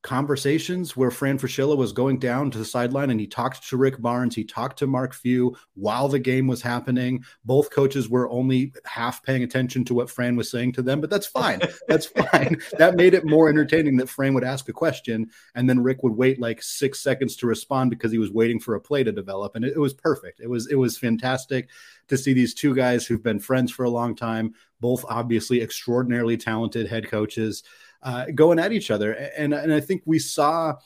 conversations 0.05 0.99
where 0.99 1.11
Fran 1.11 1.38
Fraschilla 1.38 1.77
was 1.77 1.93
going 1.93 2.19
down 2.19 2.51
to 2.51 2.59
the 2.59 2.64
sideline 2.64 3.09
and 3.09 3.19
he 3.19 3.27
talked 3.27 3.67
to 3.67 3.77
Rick 3.79 4.03
Barnes, 4.03 4.35
he 4.35 4.45
talked 4.45 4.79
to 4.81 4.87
Mark 4.87 5.14
Few 5.14 5.57
while 5.75 6.09
the 6.09 6.19
game 6.19 6.47
was 6.47 6.61
happening. 6.61 7.25
Both 7.47 7.71
coaches 7.71 8.11
were 8.11 8.29
only 8.29 8.75
half 8.85 9.23
paying 9.23 9.43
attention 9.43 9.83
to 9.87 9.95
what 9.95 10.11
Fran 10.11 10.37
was 10.37 10.51
saying 10.51 10.73
to 10.75 10.83
them, 10.83 11.01
but 11.01 11.09
that's 11.09 11.27
fine. 11.27 11.61
That's 11.88 12.07
fine. 12.07 12.61
that 12.79 12.97
made 12.97 13.14
it 13.14 13.25
more 13.25 13.49
entertaining 13.49 13.97
that 13.97 14.09
Fran 14.09 14.35
would 14.35 14.45
ask 14.45 14.69
a 14.69 14.73
question 14.73 15.31
and 15.55 15.69
then 15.69 15.83
Rick 15.83 16.03
would 16.03 16.17
wait 16.17 16.40
like 16.40 16.62
6 16.62 16.99
seconds 16.99 17.37
to 17.37 17.47
respond 17.47 17.90
because 17.90 18.11
he 18.11 18.19
was 18.19 18.31
waiting 18.31 18.59
for 18.59 18.75
a 18.75 18.81
play 18.81 19.05
to 19.05 19.12
develop 19.12 19.55
and 19.55 19.64
it, 19.64 19.75
it 19.75 19.79
was 19.79 19.95
perfect. 19.95 20.40
It 20.40 20.49
was 20.49 20.71
it 20.71 20.77
was 20.77 20.99
fantastic 20.99 21.69
to 22.09 22.19
see 22.19 22.33
these 22.33 22.55
two 22.55 22.75
guys 22.75 23.07
who've 23.07 23.23
been 23.23 23.38
friends 23.38 23.71
for 23.71 23.85
a 23.85 23.90
long 23.90 24.14
time, 24.14 24.55
both 24.81 25.05
obviously 25.09 25.62
extraordinarily 25.62 26.37
talented 26.37 26.87
head 26.88 27.09
coaches 27.09 27.62
uh, 28.05 28.27
going 28.35 28.59
at 28.59 28.73
each 28.73 28.90
other. 28.90 29.12
And, 29.12 29.53
and 29.53 29.73
I 29.73 29.81
think 29.81 30.03
we 30.05 30.19
saw 30.19 30.77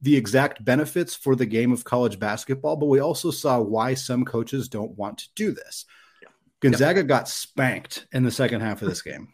the 0.00 0.16
exact 0.16 0.64
benefits 0.64 1.14
for 1.14 1.36
the 1.36 1.46
game 1.46 1.72
of 1.72 1.84
college 1.84 2.18
basketball, 2.18 2.76
but 2.76 2.86
we 2.86 3.00
also 3.00 3.30
saw 3.30 3.60
why 3.60 3.94
some 3.94 4.24
coaches 4.24 4.68
don't 4.68 4.96
want 4.96 5.18
to 5.18 5.28
do 5.34 5.52
this. 5.52 5.84
Yeah. 6.22 6.28
Gonzaga 6.60 7.00
yeah. 7.00 7.06
got 7.06 7.28
spanked 7.28 8.06
in 8.12 8.22
the 8.22 8.30
second 8.30 8.62
half 8.62 8.82
of 8.82 8.88
this 8.88 9.02
game. 9.02 9.28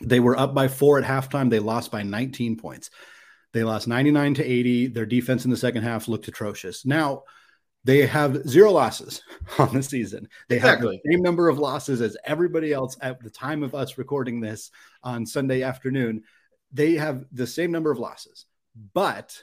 They 0.00 0.20
were 0.20 0.38
up 0.38 0.54
by 0.54 0.68
four 0.68 0.98
at 0.98 1.04
halftime. 1.04 1.50
They 1.50 1.58
lost 1.58 1.90
by 1.90 2.02
19 2.02 2.56
points. 2.56 2.90
They 3.52 3.64
lost 3.64 3.88
99 3.88 4.34
to 4.34 4.44
80. 4.44 4.86
Their 4.88 5.06
defense 5.06 5.44
in 5.44 5.50
the 5.50 5.56
second 5.56 5.82
half 5.82 6.06
looked 6.06 6.28
atrocious. 6.28 6.86
Now, 6.86 7.24
they 7.84 8.06
have 8.06 8.48
zero 8.48 8.72
losses 8.72 9.22
on 9.58 9.72
the 9.72 9.82
season. 9.82 10.28
They 10.48 10.56
exactly. 10.56 10.96
have 10.96 11.02
the 11.04 11.12
same 11.12 11.22
number 11.22 11.48
of 11.48 11.58
losses 11.58 12.00
as 12.00 12.16
everybody 12.24 12.72
else 12.72 12.96
at 13.00 13.22
the 13.22 13.30
time 13.30 13.62
of 13.62 13.74
us 13.74 13.98
recording 13.98 14.40
this 14.40 14.70
on 15.02 15.24
Sunday 15.24 15.62
afternoon. 15.62 16.22
They 16.72 16.94
have 16.94 17.24
the 17.32 17.46
same 17.46 17.70
number 17.70 17.90
of 17.90 17.98
losses, 17.98 18.44
but 18.92 19.42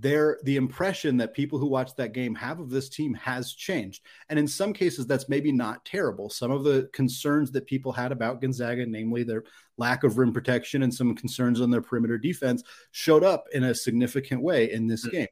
their 0.00 0.38
the 0.44 0.56
impression 0.56 1.18
that 1.18 1.34
people 1.34 1.58
who 1.58 1.66
watch 1.66 1.94
that 1.96 2.14
game 2.14 2.34
have 2.34 2.58
of 2.58 2.70
this 2.70 2.88
team 2.88 3.12
has 3.14 3.52
changed. 3.52 4.02
And 4.30 4.38
in 4.38 4.48
some 4.48 4.72
cases, 4.72 5.06
that's 5.06 5.28
maybe 5.28 5.52
not 5.52 5.84
terrible. 5.84 6.30
Some 6.30 6.50
of 6.50 6.64
the 6.64 6.88
concerns 6.92 7.50
that 7.52 7.66
people 7.66 7.92
had 7.92 8.10
about 8.10 8.40
Gonzaga, 8.40 8.86
namely 8.86 9.24
their 9.24 9.44
lack 9.76 10.02
of 10.02 10.16
rim 10.16 10.32
protection 10.32 10.82
and 10.82 10.94
some 10.94 11.14
concerns 11.14 11.60
on 11.60 11.70
their 11.70 11.82
perimeter 11.82 12.16
defense, 12.16 12.62
showed 12.92 13.24
up 13.24 13.44
in 13.52 13.64
a 13.64 13.74
significant 13.74 14.42
way 14.42 14.72
in 14.72 14.86
this 14.86 15.04
mm-hmm. 15.06 15.16
game. 15.16 15.28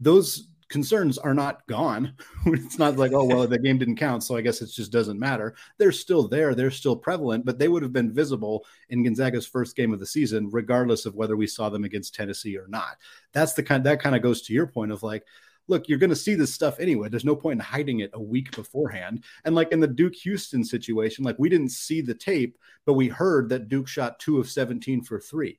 Those 0.00 0.48
concerns 0.68 1.18
are 1.18 1.34
not 1.34 1.66
gone. 1.66 2.14
it's 2.46 2.78
not 2.78 2.96
like, 2.96 3.12
oh, 3.12 3.24
well, 3.24 3.46
the 3.46 3.58
game 3.58 3.78
didn't 3.78 3.96
count, 3.96 4.22
so 4.22 4.36
I 4.36 4.40
guess 4.40 4.60
it 4.62 4.70
just 4.70 4.92
doesn't 4.92 5.18
matter. 5.18 5.54
They're 5.78 5.92
still 5.92 6.28
there, 6.28 6.54
they're 6.54 6.70
still 6.70 6.96
prevalent, 6.96 7.44
but 7.44 7.58
they 7.58 7.68
would 7.68 7.82
have 7.82 7.92
been 7.92 8.12
visible 8.12 8.64
in 8.90 9.02
Gonzaga's 9.02 9.46
first 9.46 9.76
game 9.76 9.92
of 9.92 10.00
the 10.00 10.06
season, 10.06 10.48
regardless 10.50 11.06
of 11.06 11.14
whether 11.14 11.36
we 11.36 11.46
saw 11.46 11.68
them 11.68 11.84
against 11.84 12.14
Tennessee 12.14 12.56
or 12.56 12.68
not. 12.68 12.96
That's 13.32 13.54
the 13.54 13.62
kind 13.62 13.84
that 13.84 14.00
kind 14.00 14.16
of 14.16 14.22
goes 14.22 14.42
to 14.42 14.52
your 14.52 14.66
point 14.66 14.92
of 14.92 15.02
like, 15.02 15.24
look, 15.68 15.88
you're 15.88 15.98
going 15.98 16.10
to 16.10 16.16
see 16.16 16.34
this 16.34 16.52
stuff 16.52 16.80
anyway. 16.80 17.08
There's 17.08 17.24
no 17.24 17.36
point 17.36 17.60
in 17.60 17.64
hiding 17.64 18.00
it 18.00 18.10
a 18.14 18.22
week 18.22 18.54
beforehand. 18.56 19.24
And 19.44 19.54
like 19.54 19.70
in 19.70 19.80
the 19.80 19.86
Duke 19.86 20.14
Houston 20.16 20.64
situation, 20.64 21.24
like 21.24 21.38
we 21.38 21.48
didn't 21.48 21.70
see 21.70 22.00
the 22.00 22.14
tape, 22.14 22.58
but 22.86 22.94
we 22.94 23.08
heard 23.08 23.50
that 23.50 23.68
Duke 23.68 23.86
shot 23.86 24.18
two 24.18 24.38
of 24.38 24.50
17 24.50 25.02
for 25.02 25.20
three. 25.20 25.58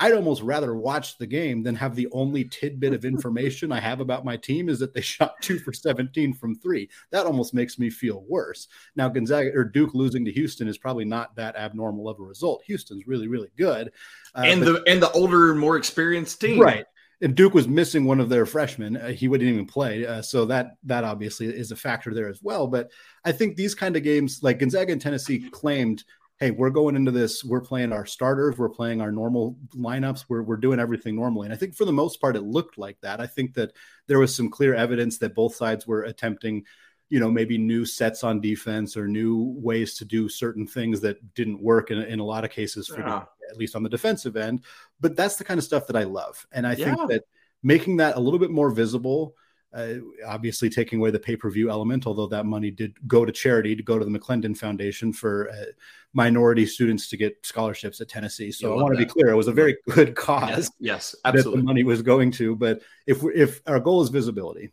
I'd 0.00 0.14
almost 0.14 0.40
rather 0.42 0.74
watch 0.74 1.18
the 1.18 1.26
game 1.26 1.62
than 1.62 1.74
have 1.76 1.94
the 1.94 2.08
only 2.10 2.44
tidbit 2.44 2.94
of 2.94 3.04
information 3.04 3.70
I 3.70 3.80
have 3.80 4.00
about 4.00 4.24
my 4.24 4.34
team 4.38 4.70
is 4.70 4.78
that 4.78 4.94
they 4.94 5.00
shot 5.02 5.34
two 5.42 5.58
for 5.58 5.74
17 5.74 6.32
from 6.32 6.54
three. 6.54 6.88
That 7.10 7.26
almost 7.26 7.52
makes 7.52 7.78
me 7.78 7.90
feel 7.90 8.24
worse. 8.26 8.68
Now, 8.96 9.10
Gonzaga 9.10 9.50
or 9.54 9.64
Duke 9.64 9.92
losing 9.92 10.24
to 10.24 10.32
Houston 10.32 10.68
is 10.68 10.78
probably 10.78 11.04
not 11.04 11.36
that 11.36 11.54
abnormal 11.54 12.08
of 12.08 12.18
a 12.18 12.22
result. 12.22 12.62
Houston's 12.64 13.06
really, 13.06 13.28
really 13.28 13.50
good. 13.58 13.92
Uh, 14.34 14.44
and 14.46 14.64
but, 14.64 14.84
the 14.84 14.90
and 14.90 15.02
the 15.02 15.12
older, 15.12 15.54
more 15.54 15.76
experienced 15.76 16.40
team. 16.40 16.60
Right. 16.60 16.86
and 17.20 17.34
Duke 17.34 17.52
was 17.52 17.68
missing 17.68 18.06
one 18.06 18.20
of 18.20 18.30
their 18.30 18.46
freshmen. 18.46 18.96
Uh, 18.96 19.08
he 19.08 19.28
wouldn't 19.28 19.50
even 19.50 19.66
play, 19.66 20.06
uh, 20.06 20.22
so 20.22 20.46
that 20.46 20.76
that 20.84 21.04
obviously 21.04 21.46
is 21.46 21.72
a 21.72 21.76
factor 21.76 22.14
there 22.14 22.28
as 22.28 22.42
well. 22.42 22.66
But 22.66 22.90
I 23.24 23.32
think 23.32 23.56
these 23.56 23.74
kind 23.74 23.96
of 23.96 24.02
games, 24.02 24.40
like 24.42 24.60
Gonzaga 24.60 24.92
and 24.92 25.00
Tennessee, 25.00 25.50
claimed, 25.50 26.04
"Hey, 26.40 26.50
we're 26.50 26.70
going 26.70 26.96
into 26.96 27.10
this. 27.10 27.44
We're 27.44 27.60
playing 27.60 27.92
our 27.92 28.06
starters. 28.06 28.58
We're 28.58 28.68
playing 28.68 29.00
our 29.00 29.12
normal 29.12 29.56
lineups. 29.76 30.24
We're 30.28 30.42
we're 30.42 30.56
doing 30.56 30.80
everything 30.80 31.14
normally." 31.14 31.46
And 31.46 31.54
I 31.54 31.56
think 31.56 31.76
for 31.76 31.84
the 31.84 31.92
most 31.92 32.20
part, 32.20 32.36
it 32.36 32.42
looked 32.42 32.78
like 32.78 33.00
that. 33.02 33.20
I 33.20 33.26
think 33.26 33.54
that 33.54 33.72
there 34.06 34.18
was 34.18 34.34
some 34.34 34.50
clear 34.50 34.74
evidence 34.74 35.18
that 35.18 35.34
both 35.34 35.54
sides 35.54 35.86
were 35.86 36.02
attempting 36.02 36.64
you 37.10 37.18
know 37.18 37.30
maybe 37.30 37.58
new 37.58 37.84
sets 37.84 38.24
on 38.24 38.40
defense 38.40 38.96
or 38.96 39.06
new 39.06 39.54
ways 39.58 39.94
to 39.96 40.04
do 40.04 40.28
certain 40.28 40.66
things 40.66 41.00
that 41.00 41.34
didn't 41.34 41.60
work 41.60 41.90
in, 41.90 41.98
in 41.98 42.20
a 42.20 42.24
lot 42.24 42.44
of 42.44 42.50
cases 42.50 42.86
for 42.86 43.00
yeah. 43.00 43.24
at 43.50 43.56
least 43.56 43.74
on 43.74 43.82
the 43.82 43.88
defensive 43.88 44.36
end 44.36 44.62
but 45.00 45.16
that's 45.16 45.36
the 45.36 45.44
kind 45.44 45.58
of 45.58 45.64
stuff 45.64 45.86
that 45.88 45.96
i 45.96 46.04
love 46.04 46.46
and 46.52 46.66
i 46.66 46.72
yeah. 46.74 46.94
think 46.94 47.10
that 47.10 47.24
making 47.62 47.98
that 47.98 48.16
a 48.16 48.20
little 48.20 48.38
bit 48.38 48.50
more 48.50 48.70
visible 48.70 49.34
uh, 49.72 49.94
obviously 50.26 50.68
taking 50.68 50.98
away 50.98 51.10
the 51.10 51.18
pay-per-view 51.18 51.70
element 51.70 52.06
although 52.06 52.26
that 52.26 52.44
money 52.46 52.70
did 52.70 52.94
go 53.06 53.24
to 53.24 53.32
charity 53.32 53.76
to 53.76 53.82
go 53.82 53.98
to 53.98 54.04
the 54.04 54.10
mcclendon 54.10 54.56
foundation 54.56 55.12
for 55.12 55.50
uh, 55.50 55.64
minority 56.12 56.66
students 56.66 57.08
to 57.08 57.16
get 57.16 57.36
scholarships 57.44 58.00
at 58.00 58.08
tennessee 58.08 58.50
so 58.50 58.72
i 58.72 58.82
want 58.82 58.92
to 58.92 58.98
be 58.98 59.04
clear 59.04 59.28
it 59.28 59.36
was 59.36 59.48
a 59.48 59.52
very 59.52 59.76
good 59.90 60.14
cause 60.16 60.48
yes, 60.48 60.70
yes 60.80 61.16
absolutely 61.24 61.52
that 61.52 61.56
the 61.58 61.64
money 61.64 61.84
was 61.84 62.02
going 62.02 62.30
to 62.30 62.56
but 62.56 62.82
if 63.06 63.22
if 63.34 63.60
our 63.66 63.80
goal 63.80 64.02
is 64.02 64.08
visibility 64.08 64.72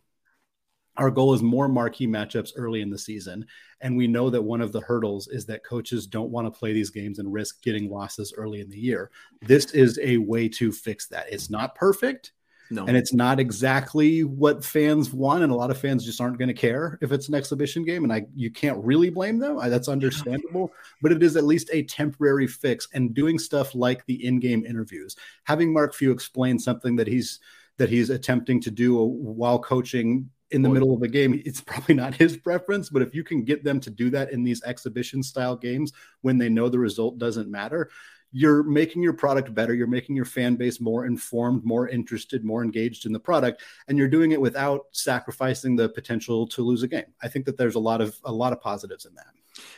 our 0.98 1.10
goal 1.10 1.32
is 1.32 1.42
more 1.42 1.68
marquee 1.68 2.08
matchups 2.08 2.52
early 2.56 2.82
in 2.82 2.90
the 2.90 2.98
season. 2.98 3.46
And 3.80 3.96
we 3.96 4.08
know 4.08 4.28
that 4.30 4.42
one 4.42 4.60
of 4.60 4.72
the 4.72 4.80
hurdles 4.80 5.28
is 5.28 5.46
that 5.46 5.64
coaches 5.64 6.06
don't 6.06 6.30
want 6.30 6.52
to 6.52 6.58
play 6.58 6.72
these 6.72 6.90
games 6.90 7.20
and 7.20 7.32
risk 7.32 7.62
getting 7.62 7.88
losses 7.88 8.34
early 8.36 8.60
in 8.60 8.68
the 8.68 8.78
year. 8.78 9.10
This 9.40 9.66
is 9.66 9.98
a 10.02 10.18
way 10.18 10.48
to 10.50 10.72
fix 10.72 11.06
that. 11.08 11.32
It's 11.32 11.48
not 11.48 11.76
perfect. 11.76 12.32
No. 12.70 12.84
And 12.86 12.96
it's 12.96 13.14
not 13.14 13.40
exactly 13.40 14.24
what 14.24 14.64
fans 14.64 15.12
want, 15.12 15.42
and 15.42 15.50
a 15.50 15.54
lot 15.54 15.70
of 15.70 15.78
fans 15.78 16.04
just 16.04 16.20
aren't 16.20 16.38
going 16.38 16.48
to 16.48 16.54
care 16.54 16.98
if 17.00 17.12
it's 17.12 17.28
an 17.28 17.34
exhibition 17.34 17.84
game, 17.84 18.04
and 18.04 18.12
I 18.12 18.26
you 18.34 18.50
can't 18.50 18.82
really 18.84 19.08
blame 19.08 19.38
them. 19.38 19.58
I, 19.58 19.68
that's 19.68 19.88
understandable, 19.88 20.72
but 21.00 21.12
it 21.12 21.22
is 21.22 21.36
at 21.36 21.44
least 21.44 21.70
a 21.72 21.82
temporary 21.82 22.46
fix. 22.46 22.86
And 22.92 23.14
doing 23.14 23.38
stuff 23.38 23.74
like 23.74 24.04
the 24.06 24.24
in-game 24.26 24.66
interviews, 24.66 25.16
having 25.44 25.72
Mark 25.72 25.94
Few 25.94 26.10
explain 26.10 26.58
something 26.58 26.96
that 26.96 27.06
he's 27.06 27.40
that 27.78 27.88
he's 27.88 28.10
attempting 28.10 28.60
to 28.62 28.70
do 28.70 28.96
while 28.96 29.58
coaching 29.58 30.28
in 30.50 30.62
the 30.62 30.68
middle 30.68 30.94
of 30.94 31.02
a 31.02 31.08
game, 31.08 31.40
it's 31.44 31.60
probably 31.60 31.94
not 31.94 32.14
his 32.14 32.36
preference. 32.36 32.88
But 32.90 33.02
if 33.02 33.14
you 33.14 33.22
can 33.22 33.44
get 33.44 33.64
them 33.64 33.80
to 33.80 33.90
do 33.90 34.10
that 34.10 34.32
in 34.32 34.42
these 34.44 34.62
exhibition 34.62 35.22
style 35.22 35.56
games 35.56 35.92
when 36.22 36.38
they 36.38 36.48
know 36.48 36.68
the 36.68 36.78
result 36.78 37.18
doesn't 37.18 37.50
matter, 37.50 37.90
you're 38.32 38.62
making 38.62 39.02
your 39.02 39.12
product 39.12 39.54
better. 39.54 39.74
You're 39.74 39.86
making 39.86 40.16
your 40.16 40.24
fan 40.24 40.56
base 40.56 40.80
more 40.80 41.06
informed, 41.06 41.64
more 41.64 41.88
interested, 41.88 42.44
more 42.44 42.62
engaged 42.62 43.06
in 43.06 43.12
the 43.12 43.20
product, 43.20 43.62
and 43.88 43.96
you're 43.96 44.08
doing 44.08 44.32
it 44.32 44.40
without 44.40 44.86
sacrificing 44.92 45.76
the 45.76 45.88
potential 45.88 46.46
to 46.48 46.62
lose 46.62 46.82
a 46.82 46.88
game. 46.88 47.12
I 47.22 47.28
think 47.28 47.46
that 47.46 47.56
there's 47.56 47.74
a 47.74 47.80
lot 47.80 48.00
of 48.00 48.18
a 48.24 48.32
lot 48.32 48.52
of 48.52 48.60
positives 48.60 49.06
in 49.06 49.14
that. 49.14 49.26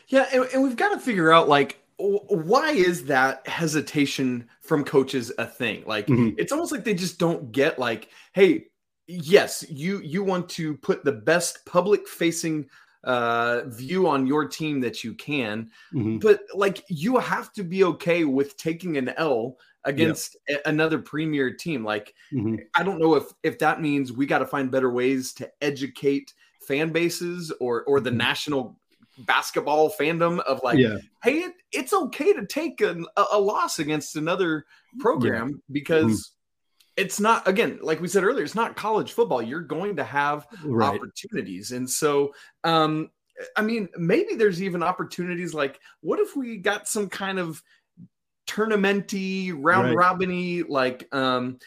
Yeah, 0.09 0.27
and, 0.33 0.49
and 0.53 0.63
we've 0.63 0.77
got 0.77 0.93
to 0.95 0.99
figure 0.99 1.33
out 1.33 1.49
like 1.49 1.81
why 2.01 2.71
is 2.71 3.05
that 3.05 3.47
hesitation 3.47 4.49
from 4.63 4.85
coaches 4.85 5.31
a 5.39 5.47
thing? 5.47 5.85
Like 5.87 6.07
mm-hmm. 6.07 6.31
it's 6.39 6.53
almost 6.53 6.73
like 6.73 6.85
they 6.85 6.95
just 6.95 7.19
don't 7.19 7.53
get 7.53 7.79
like, 7.79 8.09
hey, 8.33 8.67
yes, 9.07 9.65
you 9.69 10.01
you 10.01 10.25
want 10.25 10.49
to 10.51 10.77
put 10.79 11.05
the 11.05 11.13
best 11.13 11.65
public 11.67 12.09
facing 12.09 12.69
uh 13.05 13.63
view 13.67 14.07
on 14.07 14.27
your 14.27 14.47
team 14.47 14.81
that 14.81 15.03
you 15.03 15.15
can 15.15 15.71
mm-hmm. 15.93 16.19
but 16.19 16.43
like 16.55 16.85
you 16.89 17.17
have 17.17 17.53
to 17.53 17.63
be 17.63 17.83
okay 17.83 18.25
with 18.25 18.57
taking 18.59 18.99
an 18.99 19.09
l 19.17 19.57
against 19.85 20.37
yeah. 20.49 20.59
another 20.67 20.99
premier 20.99 21.51
team 21.51 21.83
like 21.83 22.15
mm-hmm. 22.33 22.57
i 22.75 22.83
don't 22.83 23.01
know 23.01 23.15
if 23.15 23.25
if 23.43 23.59
that 23.59 23.81
means 23.81 24.13
we 24.13 24.27
got 24.27 24.41
to 24.41 24.47
find 24.47 24.71
better 24.71 24.91
ways 24.91 25.33
to 25.33 25.51
educate 25.63 26.35
fan 26.61 26.91
bases 26.91 27.51
or 27.59 27.85
or 27.85 28.01
the 28.01 28.11
mm-hmm. 28.11 28.19
national 28.19 28.77
basketball 29.21 29.91
fandom 29.91 30.39
of 30.41 30.61
like 30.63 30.79
yeah. 30.79 30.97
hey 31.23 31.39
it, 31.39 31.55
it's 31.73 31.93
okay 31.93 32.33
to 32.33 32.47
take 32.47 32.81
a, 32.81 32.97
a, 33.33 33.39
loss 33.39 33.79
against 33.79 34.17
another 34.17 34.65
program 34.99 35.49
yeah. 35.49 35.57
because 35.73 36.05
mm-hmm 36.05 36.37
it's 37.01 37.19
not 37.19 37.47
again 37.49 37.79
like 37.83 38.01
we 38.01 38.07
said 38.07 38.23
earlier 38.23 38.45
it's 38.45 38.55
not 38.55 38.77
college 38.77 39.13
football 39.13 39.41
you're 39.41 39.63
going 39.63 39.97
to 39.97 40.05
have 40.05 40.47
right. 40.65 40.95
opportunities 40.95 41.73
and 41.73 41.89
so 41.89 42.33
um 42.65 43.11
i 43.57 43.63
mean 43.63 43.89
maybe 43.97 44.35
there's 44.35 44.63
even 44.63 44.83
opportunities 44.83 45.55
like 45.55 45.81
what 46.03 46.21
if 46.21 46.37
we 46.37 46.59
got 46.59 46.87
some 46.87 47.09
kind 47.09 47.39
of 47.39 47.63
tournamenty 48.47 49.53
round 49.57 49.95
right. 49.95 50.19
robiny 50.19 50.63
like 50.69 51.13
um 51.15 51.59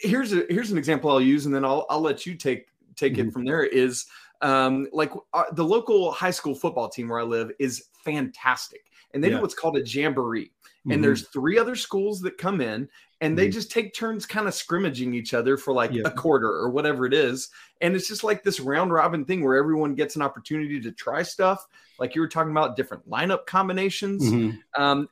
here's 0.00 0.32
a 0.32 0.44
here's 0.48 0.70
an 0.70 0.78
example 0.78 1.10
i'll 1.10 1.20
use 1.20 1.46
and 1.46 1.54
then 1.54 1.64
i'll 1.64 1.84
i'll 1.90 2.00
let 2.00 2.24
you 2.24 2.34
take 2.34 2.68
take 2.94 3.14
mm-hmm. 3.14 3.28
it 3.28 3.32
from 3.32 3.44
there 3.44 3.64
is 3.64 4.06
um 4.42 4.86
like 4.92 5.10
uh, 5.32 5.44
the 5.52 5.64
local 5.64 6.12
high 6.12 6.30
school 6.30 6.54
football 6.54 6.88
team 6.88 7.08
where 7.08 7.18
i 7.18 7.24
live 7.24 7.50
is 7.58 7.86
fantastic 8.04 8.84
and 9.14 9.24
they 9.24 9.28
yeah. 9.28 9.36
do 9.36 9.42
what's 9.42 9.54
called 9.54 9.76
a 9.76 9.82
jamboree 9.84 10.52
and 10.86 10.94
mm-hmm. 10.94 11.02
there's 11.02 11.28
three 11.28 11.58
other 11.58 11.74
schools 11.74 12.20
that 12.20 12.38
come 12.38 12.60
in 12.60 12.88
and 13.20 13.36
they 13.36 13.44
mm-hmm. 13.44 13.52
just 13.52 13.70
take 13.70 13.94
turns 13.94 14.26
kind 14.26 14.46
of 14.46 14.54
scrimmaging 14.54 15.14
each 15.14 15.34
other 15.34 15.56
for 15.56 15.72
like 15.72 15.92
yeah. 15.92 16.02
a 16.04 16.10
quarter 16.10 16.48
or 16.48 16.70
whatever 16.70 17.06
it 17.06 17.14
is 17.14 17.50
and 17.80 17.94
it's 17.94 18.08
just 18.08 18.24
like 18.24 18.42
this 18.42 18.60
round 18.60 18.92
robin 18.92 19.24
thing 19.24 19.44
where 19.44 19.56
everyone 19.56 19.94
gets 19.94 20.16
an 20.16 20.22
opportunity 20.22 20.80
to 20.80 20.92
try 20.92 21.22
stuff 21.22 21.66
like 21.98 22.14
you 22.14 22.20
were 22.20 22.28
talking 22.28 22.50
about 22.50 22.76
different 22.76 23.08
lineup 23.08 23.46
combinations 23.46 24.22
mm-hmm. 24.24 24.82
um, 24.82 25.08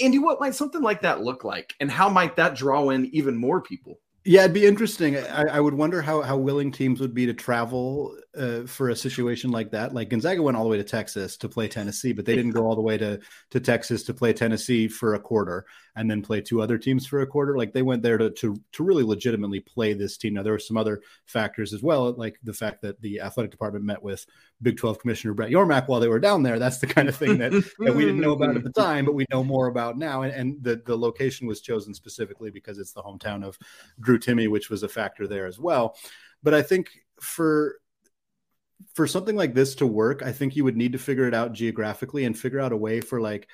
andy 0.00 0.18
what 0.18 0.40
might 0.40 0.54
something 0.54 0.82
like 0.82 1.02
that 1.02 1.22
look 1.22 1.44
like 1.44 1.74
and 1.80 1.90
how 1.90 2.08
might 2.08 2.36
that 2.36 2.54
draw 2.54 2.90
in 2.90 3.06
even 3.14 3.36
more 3.36 3.60
people 3.60 4.00
yeah, 4.24 4.42
it'd 4.42 4.52
be 4.52 4.66
interesting. 4.66 5.16
I, 5.16 5.44
I, 5.44 5.60
would 5.60 5.72
wonder 5.72 6.02
how, 6.02 6.20
how 6.20 6.36
willing 6.36 6.70
teams 6.70 7.00
would 7.00 7.14
be 7.14 7.24
to 7.24 7.32
travel 7.32 8.14
uh, 8.38 8.66
for 8.66 8.90
a 8.90 8.96
situation 8.96 9.50
like 9.50 9.70
that. 9.72 9.92
Like 9.92 10.10
Gonzaga 10.10 10.42
went 10.42 10.56
all 10.56 10.64
the 10.64 10.70
way 10.70 10.76
to 10.76 10.84
Texas 10.84 11.36
to 11.38 11.48
play 11.48 11.68
Tennessee, 11.68 12.12
but 12.12 12.24
they 12.24 12.36
didn't 12.36 12.52
go 12.52 12.64
all 12.64 12.76
the 12.76 12.82
way 12.82 12.96
to, 12.98 13.20
to 13.50 13.60
Texas 13.60 14.02
to 14.04 14.14
play 14.14 14.32
Tennessee 14.32 14.88
for 14.88 15.14
a 15.14 15.20
quarter 15.20 15.66
and 15.96 16.10
then 16.10 16.22
play 16.22 16.40
two 16.40 16.62
other 16.62 16.78
teams 16.78 17.06
for 17.06 17.20
a 17.20 17.26
quarter. 17.26 17.56
Like 17.56 17.72
they 17.72 17.82
went 17.82 18.02
there 18.02 18.16
to, 18.18 18.30
to, 18.30 18.56
to 18.72 18.84
really 18.84 19.02
legitimately 19.02 19.60
play 19.60 19.92
this 19.92 20.16
team. 20.16 20.34
Now, 20.34 20.42
there 20.42 20.52
were 20.52 20.58
some 20.58 20.76
other 20.76 21.02
factors 21.26 21.72
as 21.72 21.82
well, 21.82 22.12
like 22.12 22.38
the 22.42 22.52
fact 22.52 22.82
that 22.82 23.00
the 23.00 23.20
athletic 23.20 23.50
department 23.50 23.84
met 23.84 24.02
with 24.02 24.24
Big 24.62 24.76
12 24.76 25.00
Commissioner 25.00 25.34
Brett 25.34 25.50
Yormark 25.50 25.88
while 25.88 26.00
they 26.00 26.08
were 26.08 26.20
down 26.20 26.42
there. 26.42 26.58
That's 26.58 26.78
the 26.78 26.86
kind 26.86 27.08
of 27.08 27.16
thing 27.16 27.38
that, 27.38 27.52
that 27.80 27.94
we 27.94 28.04
didn't 28.04 28.20
know 28.20 28.32
about 28.32 28.56
at 28.56 28.62
the 28.62 28.72
time, 28.72 29.04
but 29.04 29.14
we 29.14 29.26
know 29.30 29.42
more 29.42 29.66
about 29.66 29.98
now. 29.98 30.22
And, 30.22 30.32
and 30.32 30.62
the, 30.62 30.82
the 30.86 30.96
location 30.96 31.46
was 31.46 31.60
chosen 31.60 31.92
specifically 31.94 32.50
because 32.50 32.78
it's 32.78 32.92
the 32.92 33.02
hometown 33.02 33.44
of 33.44 33.58
Drew 34.00 34.18
Timme, 34.18 34.50
which 34.50 34.70
was 34.70 34.82
a 34.82 34.88
factor 34.88 35.26
there 35.26 35.46
as 35.46 35.58
well. 35.58 35.96
But 36.42 36.54
I 36.54 36.62
think 36.62 36.90
for 37.20 37.80
for 38.94 39.06
something 39.06 39.36
like 39.36 39.54
this 39.54 39.74
to 39.76 39.86
work, 39.86 40.22
I 40.22 40.32
think 40.32 40.56
you 40.56 40.64
would 40.64 40.76
need 40.76 40.92
to 40.92 40.98
figure 40.98 41.26
it 41.26 41.34
out 41.34 41.52
geographically 41.52 42.24
and 42.24 42.38
figure 42.38 42.60
out 42.60 42.72
a 42.72 42.76
way 42.76 43.00
for 43.00 43.20
like 43.20 43.48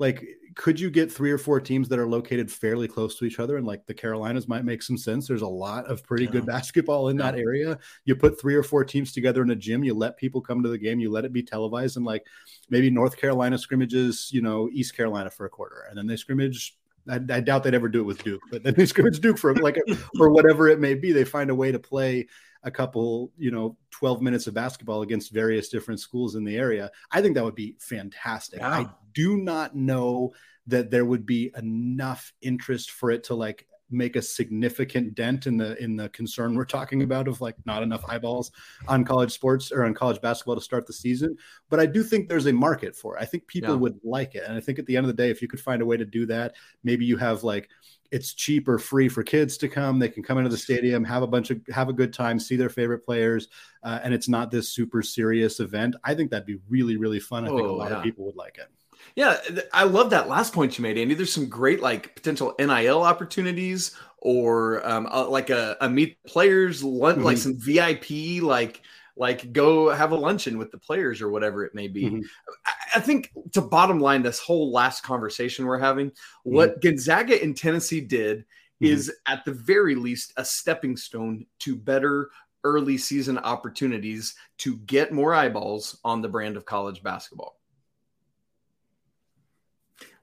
like 0.00 0.26
could 0.56 0.80
you 0.80 0.90
get 0.90 1.12
three 1.12 1.30
or 1.30 1.38
four 1.38 1.60
teams 1.60 1.88
that 1.88 1.98
are 1.98 2.08
located 2.08 2.50
fairly 2.50 2.88
close 2.88 3.16
to 3.16 3.24
each 3.24 3.38
other 3.38 3.58
and 3.58 3.66
like 3.66 3.84
the 3.86 3.94
carolinas 3.94 4.48
might 4.48 4.64
make 4.64 4.82
some 4.82 4.96
sense 4.96 5.28
there's 5.28 5.42
a 5.42 5.46
lot 5.46 5.84
of 5.86 6.02
pretty 6.02 6.24
yeah. 6.24 6.30
good 6.30 6.46
basketball 6.46 7.08
in 7.08 7.18
yeah. 7.18 7.30
that 7.30 7.38
area 7.38 7.78
you 8.06 8.16
put 8.16 8.40
three 8.40 8.54
or 8.54 8.62
four 8.62 8.82
teams 8.82 9.12
together 9.12 9.42
in 9.42 9.50
a 9.50 9.54
gym 9.54 9.84
you 9.84 9.94
let 9.94 10.16
people 10.16 10.40
come 10.40 10.62
to 10.62 10.68
the 10.68 10.78
game 10.78 10.98
you 10.98 11.10
let 11.10 11.24
it 11.24 11.32
be 11.32 11.42
televised 11.42 11.96
and 11.96 12.06
like 12.06 12.26
maybe 12.70 12.90
north 12.90 13.16
carolina 13.16 13.56
scrimmages 13.56 14.30
you 14.32 14.40
know 14.40 14.68
east 14.72 14.96
carolina 14.96 15.30
for 15.30 15.44
a 15.44 15.50
quarter 15.50 15.84
and 15.88 15.96
then 15.96 16.06
they 16.06 16.16
scrimmage 16.16 16.76
I, 17.08 17.14
I, 17.14 17.40
doubt 17.40 17.64
they'd 17.64 17.74
ever 17.74 17.88
do 17.88 18.00
it 18.00 18.04
with 18.04 18.22
Duke, 18.22 18.42
but 18.50 18.62
then 18.62 18.74
they 18.74 18.84
scrimmage 18.86 19.20
Duke 19.20 19.38
for 19.38 19.54
like 19.54 19.78
a, 19.78 19.96
or 20.20 20.28
whatever 20.28 20.68
it 20.68 20.78
may 20.78 20.92
be. 20.92 21.12
They 21.12 21.24
find 21.24 21.48
a 21.48 21.54
way 21.54 21.72
to 21.72 21.78
play 21.78 22.28
a 22.62 22.70
couple, 22.70 23.32
you 23.36 23.50
know, 23.50 23.76
12 23.92 24.20
minutes 24.20 24.46
of 24.46 24.54
basketball 24.54 25.02
against 25.02 25.32
various 25.32 25.68
different 25.68 26.00
schools 26.00 26.34
in 26.34 26.44
the 26.44 26.56
area. 26.56 26.90
I 27.10 27.22
think 27.22 27.34
that 27.34 27.44
would 27.44 27.54
be 27.54 27.76
fantastic. 27.80 28.62
I 28.62 28.88
do 29.14 29.36
not 29.36 29.74
know 29.74 30.32
that 30.66 30.90
there 30.90 31.04
would 31.04 31.26
be 31.26 31.52
enough 31.56 32.32
interest 32.42 32.90
for 32.90 33.10
it 33.10 33.24
to 33.24 33.34
like 33.34 33.66
make 33.90 34.16
a 34.16 34.22
significant 34.22 35.14
dent 35.14 35.46
in 35.46 35.56
the 35.56 35.82
in 35.82 35.96
the 35.96 36.08
concern 36.10 36.54
we're 36.54 36.64
talking 36.64 37.02
about 37.02 37.28
of 37.28 37.40
like 37.40 37.56
not 37.66 37.82
enough 37.82 38.04
eyeballs 38.08 38.50
on 38.88 39.04
college 39.04 39.32
sports 39.32 39.72
or 39.72 39.84
on 39.84 39.94
college 39.94 40.20
basketball 40.20 40.54
to 40.54 40.60
start 40.60 40.86
the 40.86 40.92
season. 40.92 41.36
But 41.68 41.80
i 41.80 41.86
do 41.86 42.02
think 42.02 42.28
there's 42.28 42.46
a 42.46 42.52
market 42.52 42.94
for 42.96 43.16
it. 43.16 43.22
I 43.22 43.24
think 43.24 43.46
people 43.46 43.70
yeah. 43.70 43.80
would 43.80 44.00
like 44.04 44.34
it. 44.34 44.44
And 44.46 44.56
i 44.56 44.60
think 44.60 44.78
at 44.78 44.86
the 44.86 44.96
end 44.96 45.04
of 45.04 45.08
the 45.14 45.22
day 45.22 45.30
if 45.30 45.42
you 45.42 45.48
could 45.48 45.60
find 45.60 45.82
a 45.82 45.86
way 45.86 45.96
to 45.96 46.04
do 46.04 46.26
that 46.26 46.54
maybe 46.84 47.04
you 47.04 47.16
have 47.16 47.42
like 47.42 47.68
it's 48.10 48.34
cheap 48.34 48.66
or 48.66 48.76
free 48.76 49.08
for 49.08 49.22
kids 49.22 49.56
to 49.56 49.68
come. 49.68 50.00
They 50.00 50.08
can 50.08 50.24
come 50.24 50.36
into 50.38 50.50
the 50.50 50.56
stadium 50.56 51.04
have 51.04 51.22
a 51.22 51.28
bunch 51.28 51.50
of 51.50 51.60
have 51.72 51.88
a 51.88 51.92
good 51.92 52.12
time 52.12 52.38
see 52.38 52.56
their 52.56 52.68
favorite 52.68 53.04
players 53.04 53.48
uh, 53.84 54.00
and 54.02 54.12
it's 54.12 54.28
not 54.28 54.50
this 54.50 54.68
super 54.68 55.02
serious 55.02 55.60
event. 55.60 55.96
I 56.04 56.14
think 56.14 56.30
that'd 56.30 56.46
be 56.46 56.58
really 56.68 56.96
really 56.96 57.20
fun. 57.20 57.44
I 57.44 57.48
think 57.48 57.62
oh, 57.62 57.70
a 57.70 57.76
lot 57.76 57.90
yeah. 57.90 57.98
of 57.98 58.02
people 58.02 58.24
would 58.26 58.36
like 58.36 58.58
it 58.58 58.68
yeah, 59.16 59.38
I 59.72 59.84
love 59.84 60.10
that 60.10 60.28
last 60.28 60.52
point 60.52 60.78
you 60.78 60.82
made, 60.82 60.98
Andy. 60.98 61.14
There's 61.14 61.32
some 61.32 61.48
great 61.48 61.80
like 61.80 62.14
potential 62.14 62.54
NIL 62.58 63.02
opportunities 63.02 63.96
or 64.18 64.86
um, 64.86 65.08
uh, 65.10 65.28
like 65.28 65.50
a, 65.50 65.76
a 65.80 65.88
meet 65.88 66.22
players 66.24 66.82
lunch, 66.82 67.16
mm-hmm. 67.16 67.24
like 67.24 67.38
some 67.38 67.58
VIP, 67.58 68.42
like 68.42 68.82
like 69.16 69.52
go 69.52 69.90
have 69.90 70.12
a 70.12 70.16
luncheon 70.16 70.56
with 70.56 70.70
the 70.70 70.78
players 70.78 71.20
or 71.20 71.30
whatever 71.30 71.64
it 71.64 71.74
may 71.74 71.88
be. 71.88 72.04
Mm-hmm. 72.04 72.20
I, 72.66 72.72
I, 72.96 73.00
think 73.00 73.30
to 73.52 73.60
bottom 73.60 74.00
line 74.00 74.22
this 74.22 74.38
whole 74.38 74.72
last 74.72 75.02
conversation 75.02 75.66
we're 75.66 75.78
having, 75.78 76.12
what 76.42 76.70
mm-hmm. 76.70 76.88
Gonzaga 76.88 77.42
in 77.42 77.54
Tennessee 77.54 78.00
did 78.00 78.40
mm-hmm. 78.40 78.86
is 78.86 79.12
at 79.26 79.44
the 79.44 79.52
very 79.52 79.94
least 79.94 80.32
a 80.36 80.44
stepping 80.44 80.96
stone 80.96 81.44
to 81.60 81.76
better 81.76 82.30
early 82.64 82.96
season 82.96 83.38
opportunities 83.38 84.34
to 84.58 84.76
get 84.78 85.12
more 85.12 85.34
eyeballs 85.34 85.98
on 86.04 86.22
the 86.22 86.28
brand 86.28 86.56
of 86.56 86.64
college 86.64 87.02
basketball. 87.02 87.59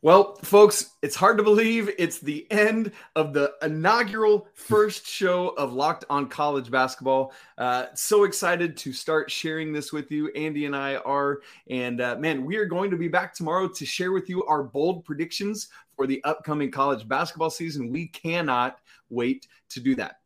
Well, 0.04 0.36
folks, 0.44 0.92
it's 1.02 1.16
hard 1.16 1.38
to 1.38 1.44
believe 1.44 1.90
it's 1.98 2.20
the 2.20 2.46
end 2.52 2.92
of 3.16 3.34
the 3.34 3.54
inaugural 3.64 4.48
first 4.54 5.08
show 5.08 5.50
of 5.58 5.74
Locked 5.74 6.06
on 6.08 6.30
College 6.30 6.70
Basketball. 6.70 7.34
Uh, 7.58 7.88
so 7.96 8.24
excited 8.24 8.78
to 8.78 8.94
start 8.94 9.32
sharing 9.32 9.74
this 9.74 9.92
with 9.92 10.12
you. 10.12 10.30
Andy 10.34 10.68
and 10.68 10.76
I 10.76 10.98
are. 10.98 11.40
And 11.72 12.00
uh, 12.00 12.16
man, 12.18 12.46
we 12.46 12.58
are 12.58 12.66
going 12.66 12.92
to 12.92 12.98
be 12.98 13.08
back 13.08 13.34
tomorrow 13.34 13.68
to 13.70 13.86
share 13.88 14.12
with 14.12 14.30
you 14.30 14.44
our 14.44 14.62
bold 14.62 15.04
predictions 15.04 15.70
for 15.96 16.06
the 16.06 16.24
upcoming 16.26 16.70
college 16.70 17.08
basketball 17.08 17.50
season. 17.50 17.92
We 17.92 18.10
cannot 18.10 18.78
wait 19.10 19.48
to 19.70 19.80
do 19.80 19.96
that. 19.96 20.18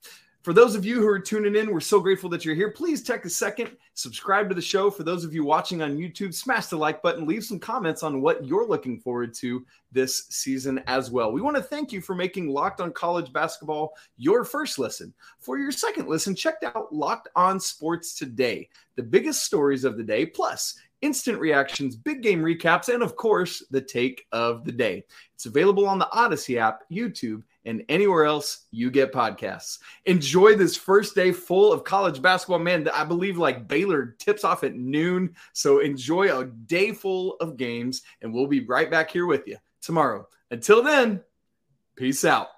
For 0.41 0.53
those 0.53 0.73
of 0.73 0.83
you 0.83 0.99
who 0.99 1.07
are 1.07 1.19
tuning 1.19 1.55
in, 1.55 1.71
we're 1.71 1.79
so 1.79 1.99
grateful 1.99 2.29
that 2.31 2.43
you're 2.43 2.55
here. 2.55 2.71
Please 2.71 3.03
take 3.03 3.25
a 3.25 3.29
second, 3.29 3.77
subscribe 3.93 4.49
to 4.49 4.55
the 4.55 4.61
show. 4.61 4.89
For 4.89 5.03
those 5.03 5.23
of 5.23 5.35
you 5.35 5.45
watching 5.45 5.83
on 5.83 5.97
YouTube, 5.97 6.33
smash 6.33 6.65
the 6.65 6.77
like 6.77 7.03
button, 7.03 7.27
leave 7.27 7.43
some 7.43 7.59
comments 7.59 8.01
on 8.01 8.23
what 8.23 8.43
you're 8.43 8.67
looking 8.67 8.99
forward 8.99 9.35
to 9.35 9.63
this 9.91 10.25
season 10.29 10.81
as 10.87 11.11
well. 11.11 11.31
We 11.31 11.41
want 11.41 11.57
to 11.57 11.61
thank 11.63 11.91
you 11.91 12.01
for 12.01 12.15
making 12.15 12.49
Locked 12.49 12.81
on 12.81 12.91
College 12.91 13.31
Basketball 13.31 13.93
your 14.17 14.43
first 14.43 14.79
listen. 14.79 15.13
For 15.39 15.59
your 15.59 15.71
second 15.71 16.07
listen, 16.07 16.35
check 16.35 16.55
out 16.63 16.91
Locked 16.91 17.29
on 17.35 17.59
Sports 17.59 18.15
Today, 18.15 18.67
the 18.95 19.03
biggest 19.03 19.45
stories 19.45 19.83
of 19.83 19.95
the 19.95 20.03
day, 20.03 20.25
plus 20.25 20.75
instant 21.01 21.39
reactions, 21.39 21.95
big 21.95 22.23
game 22.23 22.41
recaps, 22.41 22.91
and 22.91 23.03
of 23.03 23.15
course, 23.15 23.63
the 23.69 23.81
take 23.81 24.25
of 24.31 24.65
the 24.65 24.71
day. 24.71 25.03
It's 25.35 25.45
available 25.45 25.87
on 25.87 25.99
the 25.99 26.11
Odyssey 26.11 26.57
app, 26.57 26.81
YouTube, 26.91 27.43
and 27.65 27.83
anywhere 27.89 28.25
else 28.25 28.65
you 28.71 28.89
get 28.89 29.13
podcasts. 29.13 29.79
Enjoy 30.05 30.55
this 30.55 30.75
first 30.75 31.15
day 31.15 31.31
full 31.31 31.71
of 31.71 31.83
college 31.83 32.21
basketball. 32.21 32.59
Man, 32.59 32.87
I 32.89 33.03
believe 33.03 33.37
like 33.37 33.67
Baylor 33.67 34.15
tips 34.19 34.43
off 34.43 34.63
at 34.63 34.75
noon. 34.75 35.35
So 35.53 35.79
enjoy 35.79 36.37
a 36.37 36.45
day 36.45 36.91
full 36.91 37.35
of 37.39 37.57
games, 37.57 38.01
and 38.21 38.33
we'll 38.33 38.47
be 38.47 38.65
right 38.65 38.89
back 38.89 39.11
here 39.11 39.25
with 39.25 39.47
you 39.47 39.57
tomorrow. 39.81 40.27
Until 40.49 40.83
then, 40.83 41.21
peace 41.95 42.25
out. 42.25 42.49